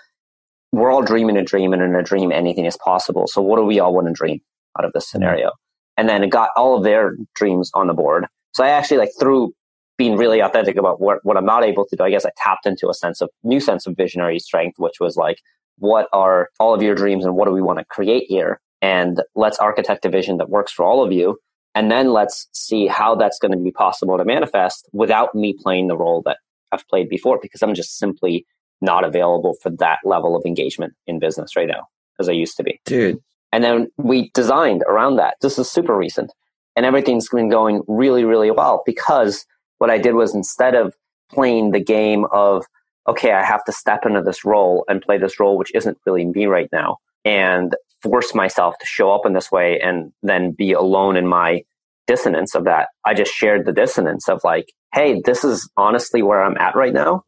[0.72, 3.26] we're all dreaming a dream and in a dream anything is possible.
[3.26, 4.40] So what do we all want to dream
[4.78, 5.18] out of this mm-hmm.
[5.18, 5.52] scenario?
[5.96, 8.26] And then it got all of their dreams on the board.
[8.52, 9.54] So I actually like through
[9.98, 12.66] being really authentic about what, what I'm not able to do, I guess I tapped
[12.66, 15.40] into a sense of new sense of visionary strength, which was like,
[15.78, 18.60] what are all of your dreams and what do we want to create here?
[18.82, 21.38] And let's architect a vision that works for all of you.
[21.74, 25.88] And then let's see how that's going to be possible to manifest without me playing
[25.88, 26.38] the role that
[26.72, 28.46] I've played before, because I'm just simply
[28.80, 31.86] not available for that level of engagement in business right now
[32.18, 32.80] as I used to be.
[32.84, 33.18] Dude.
[33.52, 35.36] And then we designed around that.
[35.40, 36.32] This is super recent.
[36.74, 39.46] And everything's been going really, really well because
[39.78, 40.94] what I did was instead of
[41.30, 42.64] playing the game of,
[43.08, 46.24] okay, I have to step into this role and play this role, which isn't really
[46.24, 50.72] me right now, and force myself to show up in this way and then be
[50.72, 51.62] alone in my
[52.06, 52.88] dissonance of that.
[53.04, 56.92] I just shared the dissonance of like, hey, this is honestly where I'm at right
[56.92, 57.22] now.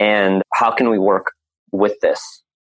[0.00, 1.32] And how can we work
[1.72, 2.20] with this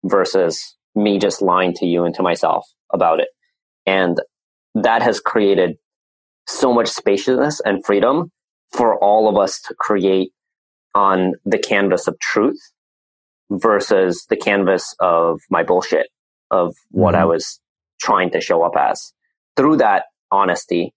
[0.04, 3.30] versus me just lying to you and to myself about it?
[3.86, 4.20] And
[4.76, 5.78] that has created
[6.48, 8.32] so much spaciousness and freedom
[8.74, 10.32] for all of us to create
[10.96, 12.60] on the canvas of truth
[13.50, 16.08] versus the canvas of my bullshit
[16.52, 17.22] of what mm-hmm.
[17.22, 17.60] I was
[18.02, 19.14] trying to show up as.
[19.56, 20.94] Through that honesty,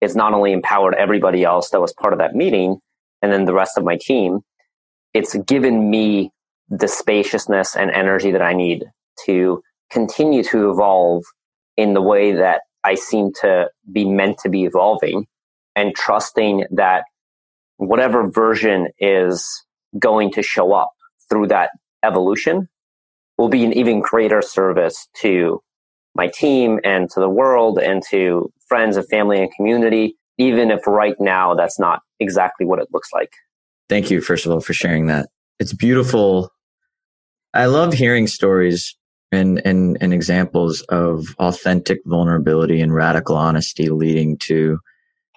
[0.00, 2.78] it's not only empowered everybody else that was part of that meeting
[3.22, 4.40] and then the rest of my team,
[5.14, 6.30] it's given me
[6.68, 8.84] the spaciousness and energy that I need
[9.26, 11.24] to continue to evolve
[11.76, 15.26] in the way that I seem to be meant to be evolving
[15.76, 17.04] and trusting that
[17.80, 19.64] whatever version is
[19.98, 20.90] going to show up
[21.30, 21.70] through that
[22.04, 22.68] evolution
[23.38, 25.62] will be an even greater service to
[26.14, 30.86] my team and to the world and to friends and family and community, even if
[30.86, 33.32] right now that's not exactly what it looks like.
[33.88, 35.28] Thank you, first of all, for sharing that.
[35.58, 36.50] It's beautiful.
[37.54, 38.94] I love hearing stories
[39.32, 44.78] and, and, and examples of authentic vulnerability and radical honesty leading to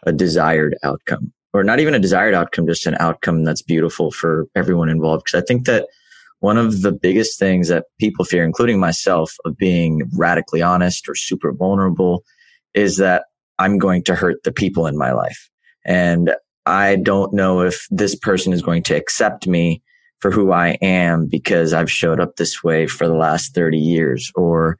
[0.06, 4.48] a desired outcome or not even a desired outcome, just an outcome that's beautiful for
[4.56, 5.26] everyone involved.
[5.26, 5.88] Cause I think that
[6.40, 11.16] one of the biggest things that people fear, including myself, of being radically honest or
[11.16, 12.24] super vulnerable
[12.74, 13.26] is that
[13.60, 15.50] I'm going to hurt the people in my life.
[15.86, 16.34] And
[16.66, 19.82] I don't know if this person is going to accept me
[20.20, 24.32] for who I am because I've showed up this way for the last 30 years
[24.36, 24.78] or,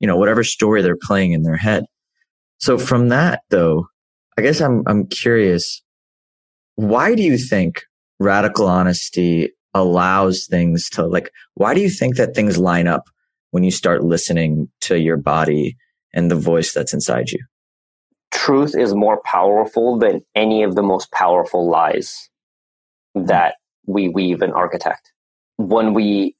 [0.00, 1.84] you know, whatever story they're playing in their head.
[2.58, 3.86] So from that though,
[4.38, 5.82] I guess I'm, I'm curious.
[6.76, 7.82] Why do you think
[8.18, 13.04] radical honesty allows things to like, why do you think that things line up
[13.50, 15.76] when you start listening to your body
[16.12, 17.44] and the voice that's inside you?
[18.32, 22.28] Truth is more powerful than any of the most powerful lies
[23.14, 23.26] hmm.
[23.26, 23.56] that
[23.86, 25.12] we weave and architect.
[25.56, 26.36] When we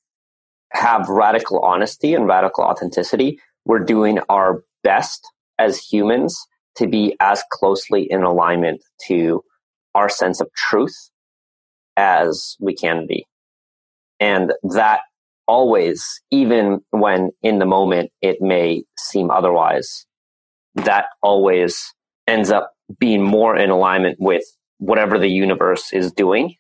[0.73, 5.25] have radical honesty and radical authenticity, we're doing our best
[5.59, 6.37] as humans
[6.77, 9.43] to be as closely in alignment to
[9.95, 11.11] our sense of truth
[11.97, 13.27] as we can be.
[14.21, 15.01] And that
[15.47, 20.07] always, even when in the moment it may seem otherwise,
[20.75, 21.93] that always
[22.27, 24.45] ends up being more in alignment with
[24.79, 26.55] whatever the universe is doing,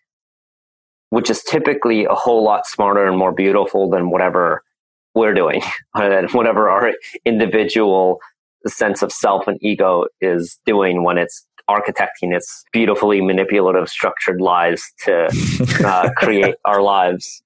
[1.11, 4.63] which is typically a whole lot smarter and more beautiful than whatever
[5.15, 6.93] we're doing, whatever our
[7.25, 8.21] individual
[8.67, 14.83] sense of self and ego is doing when it's architecting its beautifully manipulative structured lies
[15.05, 15.29] to
[15.85, 17.43] uh, create our lives.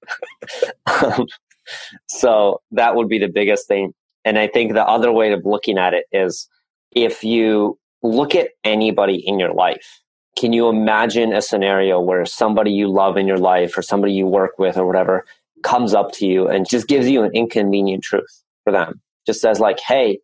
[0.87, 1.27] um,
[2.07, 3.93] so that would be the biggest thing.
[4.25, 6.47] And I think the other way of looking at it is
[6.91, 10.01] if you look at anybody in your life,
[10.37, 14.25] can you imagine a scenario where somebody you love in your life or somebody you
[14.25, 15.25] work with or whatever
[15.63, 19.01] comes up to you and just gives you an inconvenient truth for them?
[19.25, 20.19] Just says like, hey,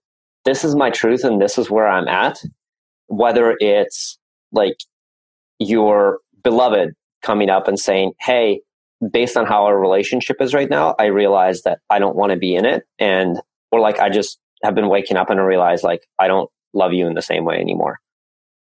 [0.45, 2.41] this is my truth and this is where I'm at
[3.07, 4.17] whether it's
[4.51, 4.77] like
[5.59, 8.61] your beloved coming up and saying, Hey,
[9.11, 12.37] based on how our relationship is right now, I realize that I don't want to
[12.37, 12.83] be in it.
[12.99, 13.39] And,
[13.71, 16.93] or like, I just have been waking up and I realize like, I don't love
[16.93, 17.99] you in the same way anymore.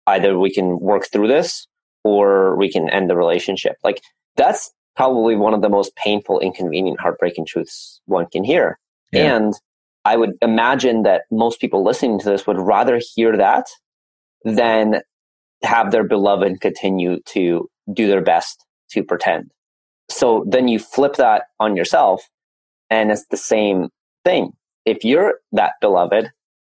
[0.06, 1.66] Either we can work through this
[2.04, 3.76] or we can end the relationship.
[3.84, 4.02] Like,
[4.36, 8.78] that's probably one of the most painful, inconvenient, heartbreaking truths one can hear.
[9.12, 9.36] Yeah.
[9.36, 9.54] And
[10.04, 13.66] I would imagine that most people listening to this would rather hear that
[14.44, 15.02] then
[15.62, 19.50] have their beloved continue to do their best to pretend.
[20.10, 22.22] So then you flip that on yourself
[22.90, 23.88] and it's the same
[24.24, 24.52] thing.
[24.84, 26.30] If you're that beloved,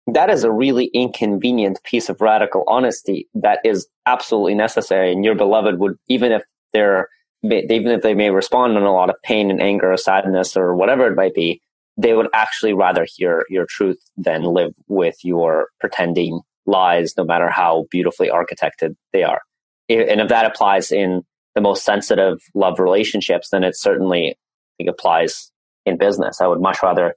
[0.08, 5.12] that is a really inconvenient piece of radical honesty that is absolutely necessary.
[5.12, 6.44] And your beloved would, even if
[6.74, 7.08] they're,
[7.44, 10.76] even if they may respond in a lot of pain and anger or sadness or
[10.76, 11.62] whatever it might be,
[11.98, 17.50] they would actually rather hear your truth than live with your pretending lies, no matter
[17.50, 19.42] how beautifully architected they are.
[19.90, 21.24] And if that applies in
[21.56, 24.36] the most sensitive love relationships, then it certainly I
[24.78, 25.52] think applies
[25.86, 26.40] in business.
[26.40, 27.16] I would much rather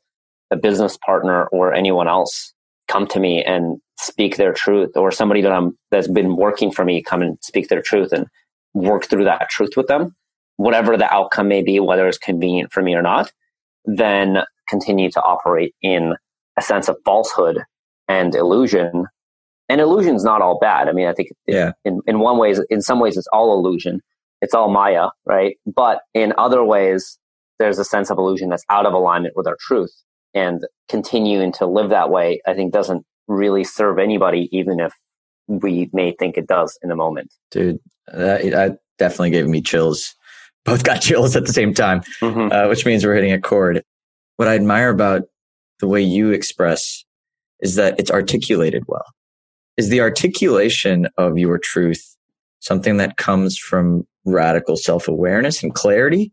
[0.51, 2.53] a business partner or anyone else
[2.89, 6.85] come to me and speak their truth or somebody that I'm that's been working for
[6.85, 8.27] me come and speak their truth and
[8.75, 10.15] work through that truth with them,
[10.57, 13.33] whatever the outcome may be, whether it's convenient for me or not,
[13.85, 14.39] then
[14.69, 16.15] continue to operate in
[16.57, 17.63] a sense of falsehood
[18.09, 19.07] and illusion.
[19.69, 20.89] And illusion is not all bad.
[20.89, 21.73] I mean, I think yeah.
[21.85, 24.03] in, in one ways, in some ways, it's all illusion.
[24.43, 25.57] It's all Maya, right?
[25.67, 27.19] But in other ways,
[27.59, 29.93] there's a sense of illusion that's out of alignment with our truth.
[30.35, 34.93] And continuing to live that way, I think doesn't really serve anybody, even if
[35.47, 37.33] we may think it does in the moment.
[37.51, 40.15] Dude, that, that definitely gave me chills.
[40.65, 42.53] Both got chills at the same time, mm-hmm.
[42.53, 43.83] uh, which means we're hitting a chord.
[44.37, 45.23] What I admire about
[45.81, 47.05] the way you express
[47.61, 49.05] is that it's articulated well.
[49.77, 52.17] Is the articulation of your truth
[52.61, 56.33] something that comes from radical self awareness and clarity?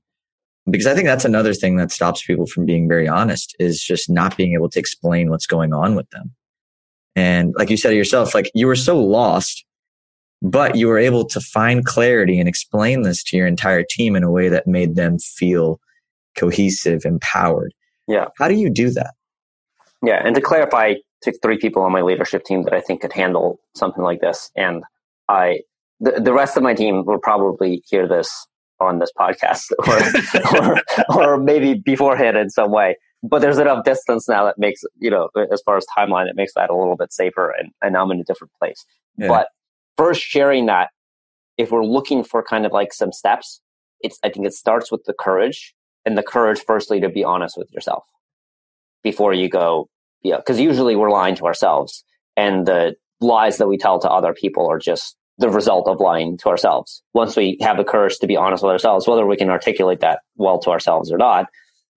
[0.70, 4.10] Because I think that's another thing that stops people from being very honest is just
[4.10, 6.32] not being able to explain what's going on with them.
[7.16, 9.66] And like you said yourself, like you were so lost,
[10.42, 14.24] but you were able to find clarity and explain this to your entire team in
[14.24, 15.80] a way that made them feel
[16.38, 17.74] cohesive, empowered.
[18.08, 18.28] Yeah.
[18.38, 19.14] How do you do that?
[20.04, 20.22] Yeah.
[20.24, 23.60] And to clarify, Took three people on my leadership team that I think could handle
[23.76, 24.52] something like this.
[24.56, 24.84] And
[25.30, 25.62] I,
[26.00, 28.48] the, the rest of my team will probably hear this
[28.80, 34.28] on this podcast or, or, or maybe beforehand in some way but there's enough distance
[34.28, 37.14] now that makes you know as far as timeline it makes that a little bit
[37.14, 38.86] safer and, and i'm in a different place
[39.18, 39.28] yeah.
[39.28, 39.48] but
[39.98, 40.90] first sharing that
[41.58, 43.62] if we're looking for kind of like some steps
[44.02, 45.74] it's i think it starts with the courage
[46.06, 48.04] and the courage firstly to be honest with yourself
[49.04, 49.88] before you go
[50.24, 52.04] yeah because usually we're lying to ourselves
[52.38, 56.38] and the lies that we tell to other people are just the result of lying
[56.38, 59.50] to ourselves once we have the courage to be honest with ourselves whether we can
[59.50, 61.48] articulate that well to ourselves or not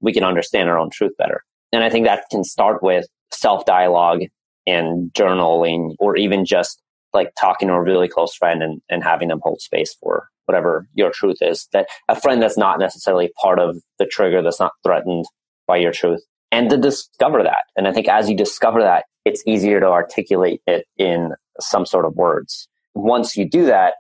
[0.05, 1.43] we can understand our own truth better.
[1.73, 4.23] And I think that can start with self dialogue
[4.67, 6.81] and journaling, or even just
[7.13, 10.87] like talking to a really close friend and, and having them hold space for whatever
[10.95, 11.69] your truth is.
[11.73, 15.25] That a friend that's not necessarily part of the trigger, that's not threatened
[15.67, 16.23] by your truth,
[16.55, 17.65] and to discover that.
[17.77, 22.05] And I think as you discover that, it's easier to articulate it in some sort
[22.05, 22.69] of words.
[22.95, 23.95] Once you do that,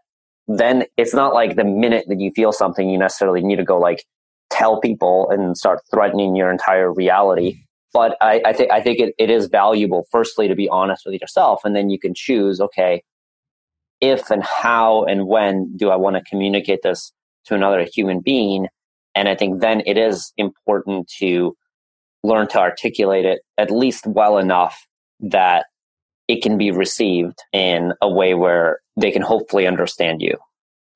[0.47, 3.79] then it's not like the minute that you feel something, you necessarily need to go
[3.79, 4.05] like,
[4.51, 7.57] tell people and start threatening your entire reality.
[7.93, 11.21] But I, I think I think it, it is valuable, firstly, to be honest with
[11.21, 13.03] yourself, and then you can choose, okay,
[14.01, 17.13] if and how and when do I want to communicate this
[17.47, 18.69] to another human being?
[19.17, 21.57] And I think then it is important to
[22.25, 24.87] learn to articulate it at least well enough
[25.21, 25.67] that
[26.27, 30.37] it can be received in a way where they can hopefully understand you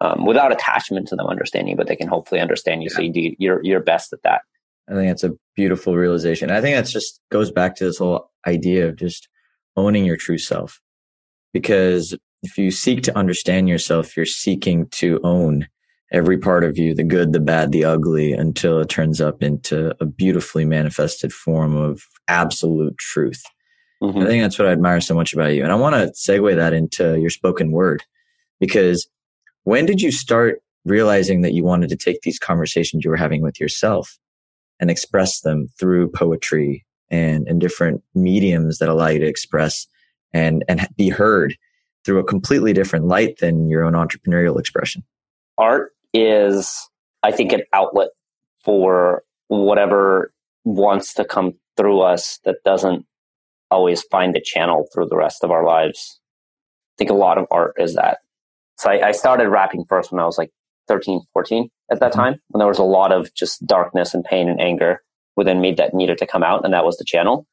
[0.01, 2.89] um, without attachment to them understanding, but they can hopefully understand you.
[2.91, 2.97] Yeah.
[2.97, 4.41] So you do your your best at that.
[4.89, 6.51] I think that's a beautiful realization.
[6.51, 9.29] I think that's just goes back to this whole idea of just
[9.76, 10.81] owning your true self.
[11.53, 15.68] Because if you seek to understand yourself, you're seeking to own
[16.12, 19.94] every part of you, the good, the bad, the ugly, until it turns up into
[20.00, 23.42] a beautifully manifested form of absolute truth.
[24.02, 24.20] Mm-hmm.
[24.20, 25.62] I think that's what I admire so much about you.
[25.62, 28.02] And I want to segue that into your spoken word
[28.61, 29.09] because
[29.64, 33.42] when did you start realizing that you wanted to take these conversations you were having
[33.42, 34.18] with yourself
[34.80, 39.86] and express them through poetry and, and different mediums that allow you to express
[40.32, 41.56] and, and be heard
[42.04, 45.02] through a completely different light than your own entrepreneurial expression?
[45.59, 46.88] Art is,
[47.22, 48.09] I think, an outlet
[48.64, 50.32] for whatever
[50.64, 53.06] wants to come through us that doesn't
[53.70, 56.20] always find a channel through the rest of our lives.
[56.94, 58.18] I think a lot of art is that.
[58.76, 60.50] So I, I, started rapping first when I was like
[60.88, 62.20] 13, 14 at that mm-hmm.
[62.20, 65.02] time, when there was a lot of just darkness and pain and anger
[65.36, 66.64] within me that needed to come out.
[66.64, 67.46] And that was the channel.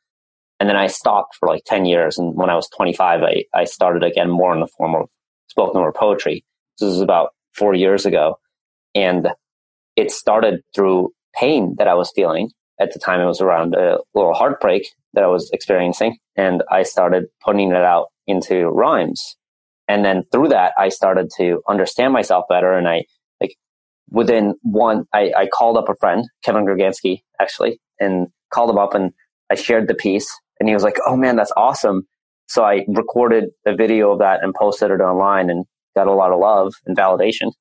[0.59, 2.17] And then I stopped for like 10 years.
[2.17, 5.09] And when I was 25, I, I started again more in the form of
[5.47, 6.45] spoken word poetry.
[6.79, 8.39] This was about four years ago.
[8.95, 9.27] And
[9.95, 12.49] it started through pain that I was feeling.
[12.79, 16.17] At the time, it was around a little heartbreak that I was experiencing.
[16.35, 19.37] And I started putting it out into rhymes.
[19.87, 22.73] And then through that, I started to understand myself better.
[22.73, 23.05] And I,
[23.39, 23.55] like,
[24.09, 28.93] within one, I, I called up a friend, Kevin Grogansky, actually, and called him up
[28.93, 29.11] and
[29.49, 30.27] I shared the piece.
[30.59, 32.03] And he was like, oh man, that's awesome.
[32.47, 35.65] So I recorded a video of that and posted it online and
[35.95, 37.51] got a lot of love and validation.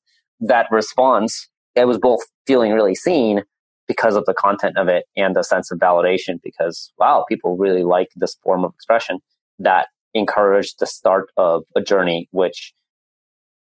[0.41, 3.43] That response, it was both feeling really seen,
[3.87, 7.82] because of the content of it and the sense of validation because wow people really
[7.82, 9.18] like this form of expression
[9.59, 12.72] that encouraged the start of a journey which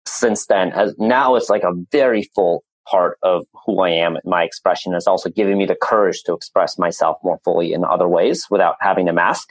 [0.05, 4.17] since then has now it's like a very full part of who I am.
[4.25, 8.07] My expression is also giving me the courage to express myself more fully in other
[8.07, 9.49] ways without having a mask.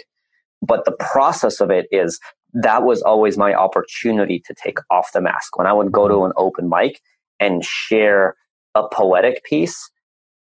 [0.60, 2.18] But the process of it is
[2.54, 5.58] that was always my opportunity to take off the mask.
[5.58, 7.00] When I would go to an open mic
[7.40, 8.36] and share
[8.74, 9.90] a poetic piece,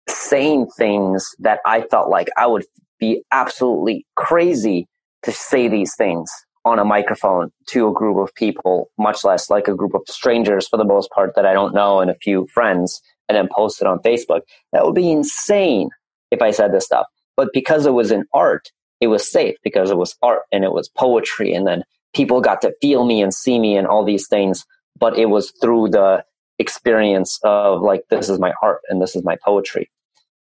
[0.09, 2.65] saying things that I felt like I would
[3.01, 4.87] be absolutely crazy
[5.23, 6.31] to say these things
[6.65, 10.67] on a microphone to a group of people, much less like a group of strangers
[10.67, 13.81] for the most part that I don't know and a few friends, and then post
[13.81, 14.43] it on Facebook.
[14.73, 15.91] That would be insane
[16.31, 17.07] if I said this stuff.
[17.37, 18.71] But because it was in art,
[19.05, 21.53] it was safe because it was art and it was poetry.
[21.53, 21.85] And then
[22.15, 24.65] people got to feel me and see me and all these things.
[24.99, 26.25] But it was through the
[26.59, 29.91] experience of like, this is my art and this is my poetry.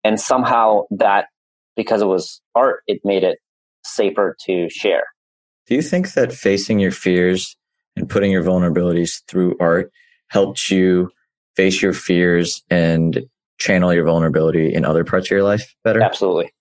[0.05, 1.27] And somehow that,
[1.75, 3.39] because it was art, it made it
[3.83, 5.03] safer to share.
[5.67, 7.57] Do you think that facing your fears
[7.97, 9.91] and putting your vulnerabilities through art
[10.29, 11.11] helped you
[11.57, 13.23] face your fears and
[13.59, 16.01] channel your vulnerability in other parts of your life better?
[16.01, 16.53] Absolutely.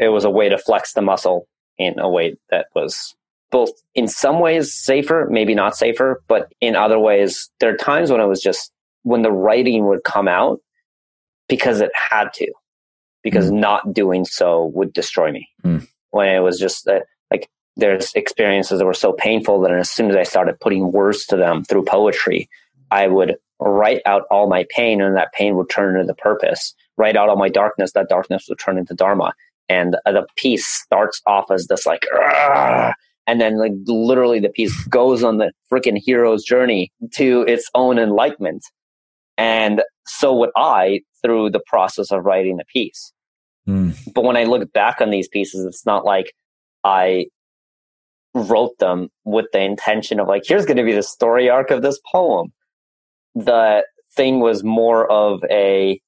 [0.00, 1.46] It was a way to flex the muscle
[1.78, 3.14] in a way that was
[3.50, 8.10] both in some ways safer, maybe not safer, but in other ways, there are times
[8.10, 8.72] when it was just
[9.02, 10.60] when the writing would come out
[11.48, 12.50] because it had to,
[13.22, 13.58] because mm.
[13.58, 15.48] not doing so would destroy me.
[15.64, 15.86] Mm.
[16.10, 20.10] When it was just that like, there's experiences that were so painful that as soon
[20.10, 22.48] as I started putting words to them through poetry,
[22.90, 26.74] I would write out all my pain and that pain would turn into the purpose.
[26.96, 29.34] Write out all my darkness, that darkness would turn into Dharma.
[29.70, 32.04] And the piece starts off as this like,
[33.26, 37.96] and then like literally the piece goes on the freaking hero's journey to its own
[37.96, 38.64] enlightenment.
[39.38, 43.12] And so would I through the process of writing the piece.
[43.68, 43.96] Mm.
[44.12, 46.32] But when I look back on these pieces, it's not like
[46.82, 47.26] I
[48.34, 51.82] wrote them with the intention of like, here's going to be the story arc of
[51.82, 52.52] this poem.
[53.34, 53.84] The
[54.16, 56.00] thing was more of a,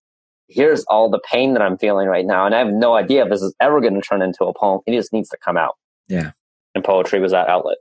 [0.48, 2.46] here's all the pain that I'm feeling right now.
[2.46, 4.80] And I have no idea if this is ever going to turn into a poem.
[4.86, 5.76] It just needs to come out.
[6.08, 6.32] Yeah.
[6.74, 7.78] And poetry was that outlet.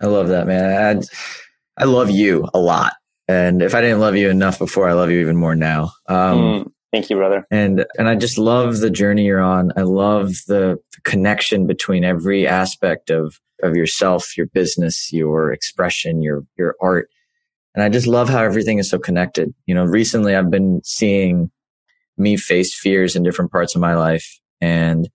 [0.00, 1.02] I love that, man.
[1.78, 2.94] I, I love you a lot.
[3.28, 5.92] And if I didn't love you enough before, I love you even more now.
[6.08, 7.46] Um, mm, thank you, brother.
[7.50, 9.72] And and I just love the journey you're on.
[9.76, 16.22] I love the, the connection between every aspect of of yourself, your business, your expression,
[16.22, 17.08] your, your art.
[17.74, 19.54] And I just love how everything is so connected.
[19.66, 21.50] You know, recently I've been seeing
[22.22, 25.08] me face fears in different parts of my life and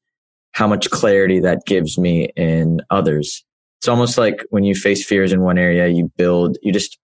[0.52, 3.44] how much clarity that gives me in others.
[3.80, 6.98] It's almost like when you face fears in one area, you build, you just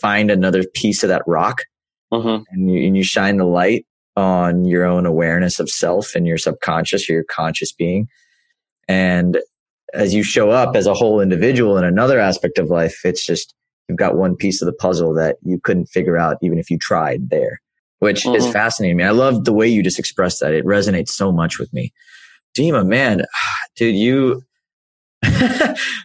[0.00, 1.62] find another piece of that rock
[2.12, 2.42] mm-hmm.
[2.50, 3.86] and, you, and you shine the light
[4.16, 8.06] on your own awareness of self and your subconscious or your conscious being.
[8.88, 9.38] And
[9.92, 13.54] as you show up as a whole individual in another aspect of life, it's just
[13.88, 16.78] you've got one piece of the puzzle that you couldn't figure out even if you
[16.78, 17.60] tried there,
[18.00, 18.34] which mm-hmm.
[18.34, 18.96] is fascinating.
[18.96, 20.52] Me, I love the way you just expressed that.
[20.52, 21.92] It resonates so much with me.
[22.58, 23.22] Dima, man,
[23.76, 24.42] dude, you,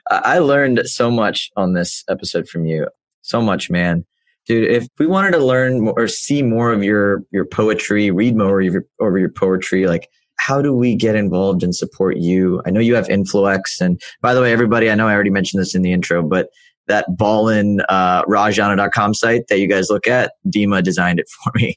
[0.09, 2.87] I learned so much on this episode from you.
[3.21, 4.05] So much, man.
[4.45, 8.37] Dude, if we wanted to learn more, or see more of your, your poetry, read
[8.37, 12.61] more of your, over your poetry, like how do we get involved and support you?
[12.65, 13.81] I know you have Influex.
[13.81, 16.49] And by the way, everybody, I know I already mentioned this in the intro, but
[16.87, 21.75] that ballin uh, rajjana.com site that you guys look at, Dima designed it for me.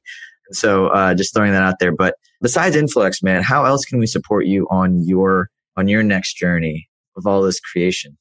[0.52, 1.92] So uh, just throwing that out there.
[1.92, 6.34] But besides Influex, man, how else can we support you on your on your next
[6.34, 8.16] journey of all this creation?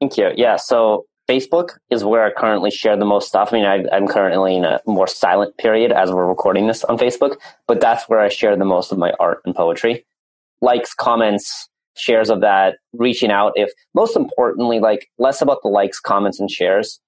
[0.00, 0.30] Thank you.
[0.36, 0.56] Yeah.
[0.56, 3.52] So Facebook is where I currently share the most stuff.
[3.52, 6.96] I mean, I, am currently in a more silent period as we're recording this on
[6.96, 10.06] Facebook, but that's where I share the most of my art and poetry.
[10.62, 11.68] Likes, comments,
[11.98, 13.52] shares of that, reaching out.
[13.56, 17.00] If most importantly, like less about the likes, comments, and shares,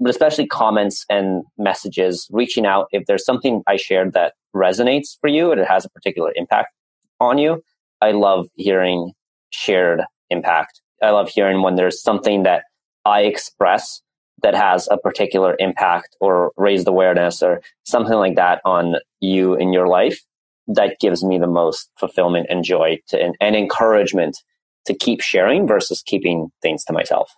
[0.00, 2.86] but especially comments and messages, reaching out.
[2.92, 6.72] If there's something I shared that resonates for you and it has a particular impact
[7.20, 7.62] on you,
[8.00, 9.12] I love hearing
[9.50, 10.80] shared impact.
[11.02, 12.64] I love hearing when there's something that
[13.04, 14.02] I express
[14.42, 19.72] that has a particular impact or raised awareness or something like that on you in
[19.72, 20.20] your life,
[20.68, 24.36] that gives me the most fulfillment and joy to, and, and encouragement
[24.86, 27.30] to keep sharing versus keeping things to myself.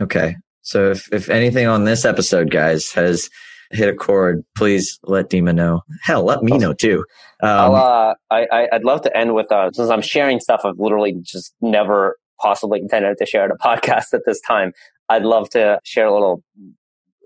[0.00, 0.36] Okay.
[0.62, 3.30] So if, if anything on this episode, guys, has
[3.70, 5.82] hit a chord, please let Dima know.
[6.02, 7.04] Hell, let me know too.
[7.42, 11.14] Um, uh, I, I'd love to end with, uh, since I'm sharing stuff I've literally
[11.22, 14.72] just never possibly intended to share at a podcast at this time.
[15.08, 16.42] I'd love to share a little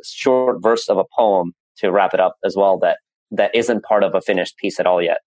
[0.04, 2.98] short verse of a poem to wrap it up as well that
[3.30, 5.18] that isn't part of a finished piece at all yet.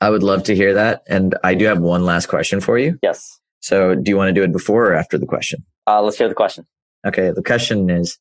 [0.00, 1.02] I would love to hear that.
[1.08, 2.98] And I do have one last question for you.
[3.02, 3.38] Yes.
[3.60, 5.64] So do you want to do it before or after the question?
[5.86, 6.66] Uh, let's hear the question.
[7.06, 7.30] Okay.
[7.30, 8.18] The question is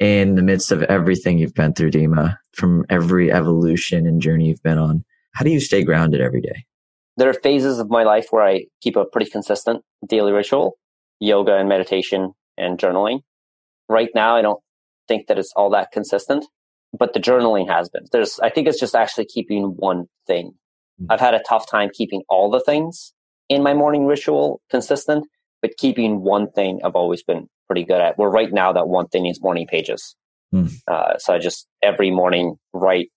[0.00, 4.62] in the midst of everything you've been through, Dima, from every evolution and journey you've
[4.62, 5.04] been on,
[5.34, 6.64] how do you stay grounded every day?
[7.16, 10.78] There are phases of my life where I keep a pretty consistent daily ritual,
[11.20, 13.20] yoga and meditation and journaling.
[13.88, 14.60] Right now, I don't
[15.06, 16.44] think that it's all that consistent,
[16.96, 18.04] but the journaling has been.
[18.10, 20.54] There's, I think it's just actually keeping one thing.
[21.00, 21.12] Mm-hmm.
[21.12, 23.12] I've had a tough time keeping all the things
[23.48, 25.26] in my morning ritual consistent,
[25.62, 28.18] but keeping one thing I've always been pretty good at.
[28.18, 30.14] Well, right now that one thing is morning pages.
[30.54, 30.72] Mm.
[30.86, 33.08] Uh, so I just every morning write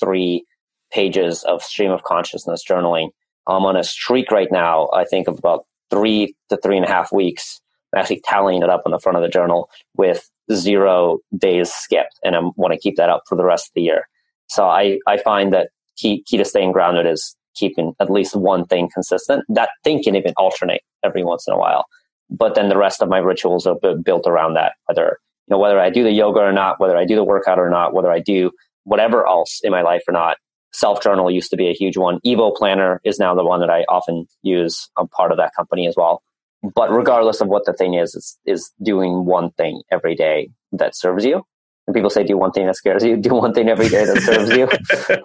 [0.00, 0.44] three
[0.92, 3.08] pages of stream of consciousness journaling.
[3.46, 4.88] I'm on a streak right now.
[4.92, 7.60] I think of about three to three and a half weeks.
[7.92, 12.18] I'm actually tallying it up on the front of the journal with zero days skipped,
[12.24, 14.08] and I want to keep that up for the rest of the year.
[14.48, 18.66] So I I find that key key to staying grounded is keeping at least one
[18.66, 19.44] thing consistent.
[19.48, 21.86] That thing can even alternate every once in a while.
[22.30, 25.80] But then the rest of my rituals are built around that, whether, you know, whether
[25.80, 28.20] I do the yoga or not, whether I do the workout or not, whether I
[28.20, 28.50] do
[28.84, 30.36] whatever else in my life or not.
[30.72, 32.18] Self journal used to be a huge one.
[32.26, 34.88] Evo Planner is now the one that I often use.
[34.98, 36.22] I'm part of that company as well.
[36.74, 40.96] But regardless of what the thing is, is, is doing one thing every day that
[40.96, 41.44] serves you.
[41.86, 44.20] And people say, do one thing that scares you, do one thing every day that
[44.22, 44.68] serves you.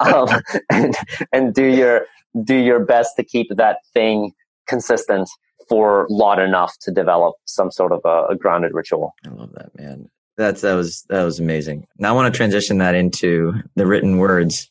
[0.00, 0.94] um, and,
[1.32, 2.06] and do your,
[2.44, 4.32] do your best to keep that thing
[4.66, 5.28] consistent
[5.68, 9.14] for long enough to develop some sort of a, a, grounded ritual.
[9.26, 10.08] I love that, man.
[10.36, 11.86] That's that was that was amazing.
[11.98, 14.70] Now I want to transition that into the written words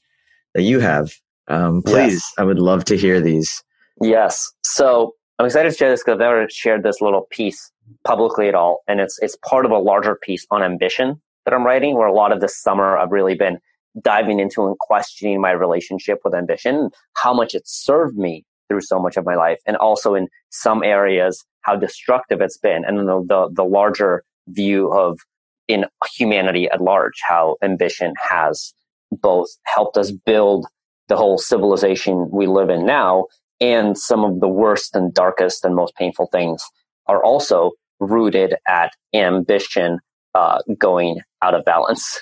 [0.53, 1.11] that you have.
[1.47, 2.33] Um, please, yes.
[2.37, 3.63] I would love to hear these.
[4.01, 4.51] Yes.
[4.63, 7.71] So I'm excited to share this because I've never shared this little piece
[8.03, 11.65] publicly at all, and it's it's part of a larger piece on ambition that I'm
[11.65, 11.95] writing.
[11.95, 13.59] Where a lot of this summer I've really been
[14.01, 18.99] diving into and questioning my relationship with ambition, how much it served me through so
[18.99, 23.23] much of my life, and also in some areas how destructive it's been, and the
[23.27, 25.19] the, the larger view of
[25.67, 25.85] in
[26.17, 28.73] humanity at large, how ambition has
[29.11, 30.65] both helped us build
[31.07, 33.25] the whole civilization we live in now,
[33.59, 36.63] and some of the worst and darkest and most painful things
[37.07, 39.99] are also rooted at ambition
[40.35, 42.19] uh, going out of balance.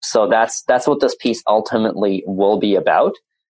[0.00, 3.14] So that's that's what this piece ultimately will be about.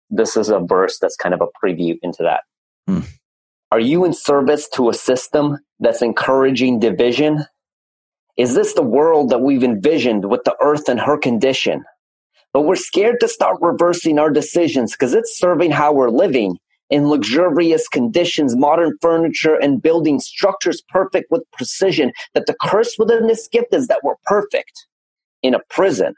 [0.09, 2.42] This is a verse that's kind of a preview into that.
[2.86, 3.07] Hmm.
[3.70, 7.44] Are you in service to a system that's encouraging division?
[8.36, 11.84] Is this the world that we've envisioned with the earth and her condition?
[12.53, 16.59] But we're scared to start reversing our decisions because it's serving how we're living
[16.91, 22.12] in luxurious conditions, modern furniture and building structures perfect with precision.
[22.34, 24.86] That the curse within this gift is that we're perfect
[25.43, 26.14] in a prison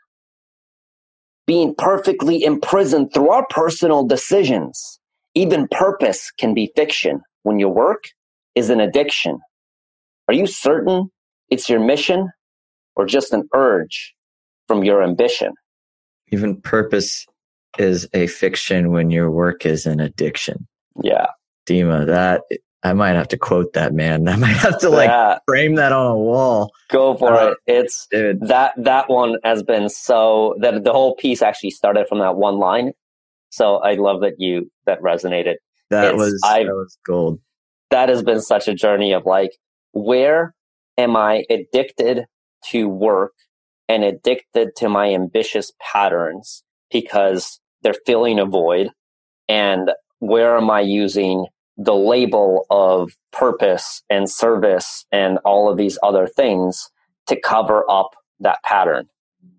[1.47, 5.01] being perfectly imprisoned through our personal decisions.
[5.35, 8.05] Even purpose can be fiction when your work
[8.55, 9.39] is an addiction.
[10.29, 11.11] Are you certain
[11.51, 12.31] it's your mission
[12.97, 14.15] or just an urge
[14.69, 15.53] from your ambition?
[16.31, 17.27] Even purpose
[17.79, 20.67] is a fiction when your work is an addiction.
[21.03, 21.27] Yeah.
[21.67, 22.43] Dima, that
[22.83, 24.29] I might have to quote that man.
[24.29, 25.39] I might have to like yeah.
[25.47, 26.71] frame that on a wall.
[26.91, 27.59] Go for uh, it.
[27.67, 28.41] It's dude.
[28.49, 32.59] that that one has been so that the whole piece actually started from that one
[32.59, 32.93] line.
[33.51, 35.57] So I love that you that resonated.
[35.91, 37.41] That it's, was I've, that was gold.
[37.91, 39.51] That has been such a journey of like
[39.93, 40.55] where
[40.99, 42.25] am I addicted
[42.71, 43.33] to work
[43.89, 48.91] and addicted to my ambitious patterns because they're filling a void
[49.49, 55.99] and where am I using the label of purpose and service and all of these
[56.03, 56.89] other things
[57.27, 58.11] to cover up
[58.41, 59.09] that pattern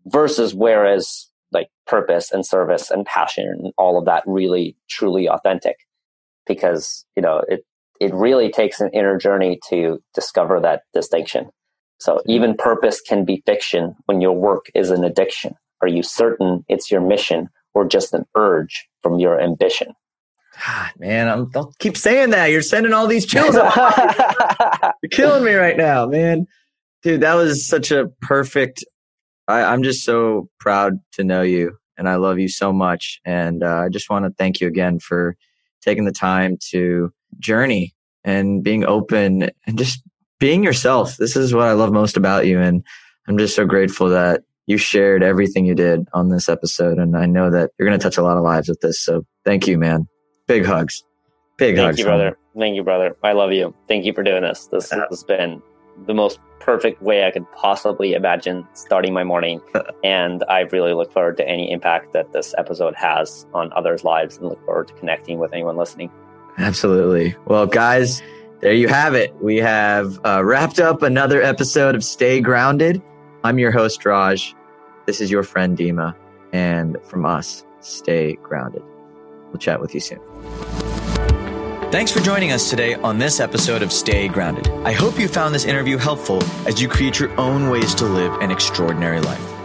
[0.06, 5.78] versus whereas like purpose and service and passion and all of that really truly authentic?
[6.48, 7.66] Because you know it
[8.00, 11.50] it really takes an inner journey to discover that distinction.
[12.00, 15.56] So even purpose can be fiction when your work is an addiction.
[15.82, 19.94] Are you certain it's your mission or just an urge from your ambition
[20.66, 22.48] God, man, I'm, don't keep saying that.
[22.48, 23.56] You're sending all these chills.
[25.02, 26.46] You're killing me right now, man.
[27.02, 28.86] Dude, that was such a perfect.
[29.48, 33.20] I, I'm just so proud to know you, and I love you so much.
[33.26, 35.36] And uh, I just want to thank you again for
[35.82, 37.94] taking the time to journey
[38.24, 40.02] and being open and just
[40.40, 41.18] being yourself.
[41.18, 42.84] This is what I love most about you, and
[43.28, 46.98] I'm just so grateful that you shared everything you did on this episode.
[46.98, 49.00] And I know that you're going to touch a lot of lives with this.
[49.00, 50.08] So thank you, man.
[50.48, 51.04] Big hugs.
[51.58, 52.00] Big Thank hugs.
[52.00, 52.38] you, brother.
[52.58, 53.16] Thank you, brother.
[53.24, 53.74] I love you.
[53.88, 54.68] Thank you for doing this.
[54.68, 55.62] This has been
[56.06, 59.62] the most perfect way I could possibly imagine starting my morning.
[60.04, 64.38] and I really look forward to any impact that this episode has on others' lives
[64.38, 66.12] and look forward to connecting with anyone listening.
[66.58, 67.36] Absolutely.
[67.46, 68.22] Well, guys,
[68.62, 69.36] there you have it.
[69.42, 73.02] We have uh, wrapped up another episode of Stay Grounded.
[73.44, 74.56] I'm your host, Raj.
[75.06, 76.16] This is your friend, Dima.
[76.54, 78.84] And from us, stay grounded.
[79.48, 80.20] We'll chat with you soon.
[81.92, 84.68] Thanks for joining us today on this episode of Stay Grounded.
[84.84, 88.34] I hope you found this interview helpful as you create your own ways to live
[88.42, 89.53] an extraordinary life.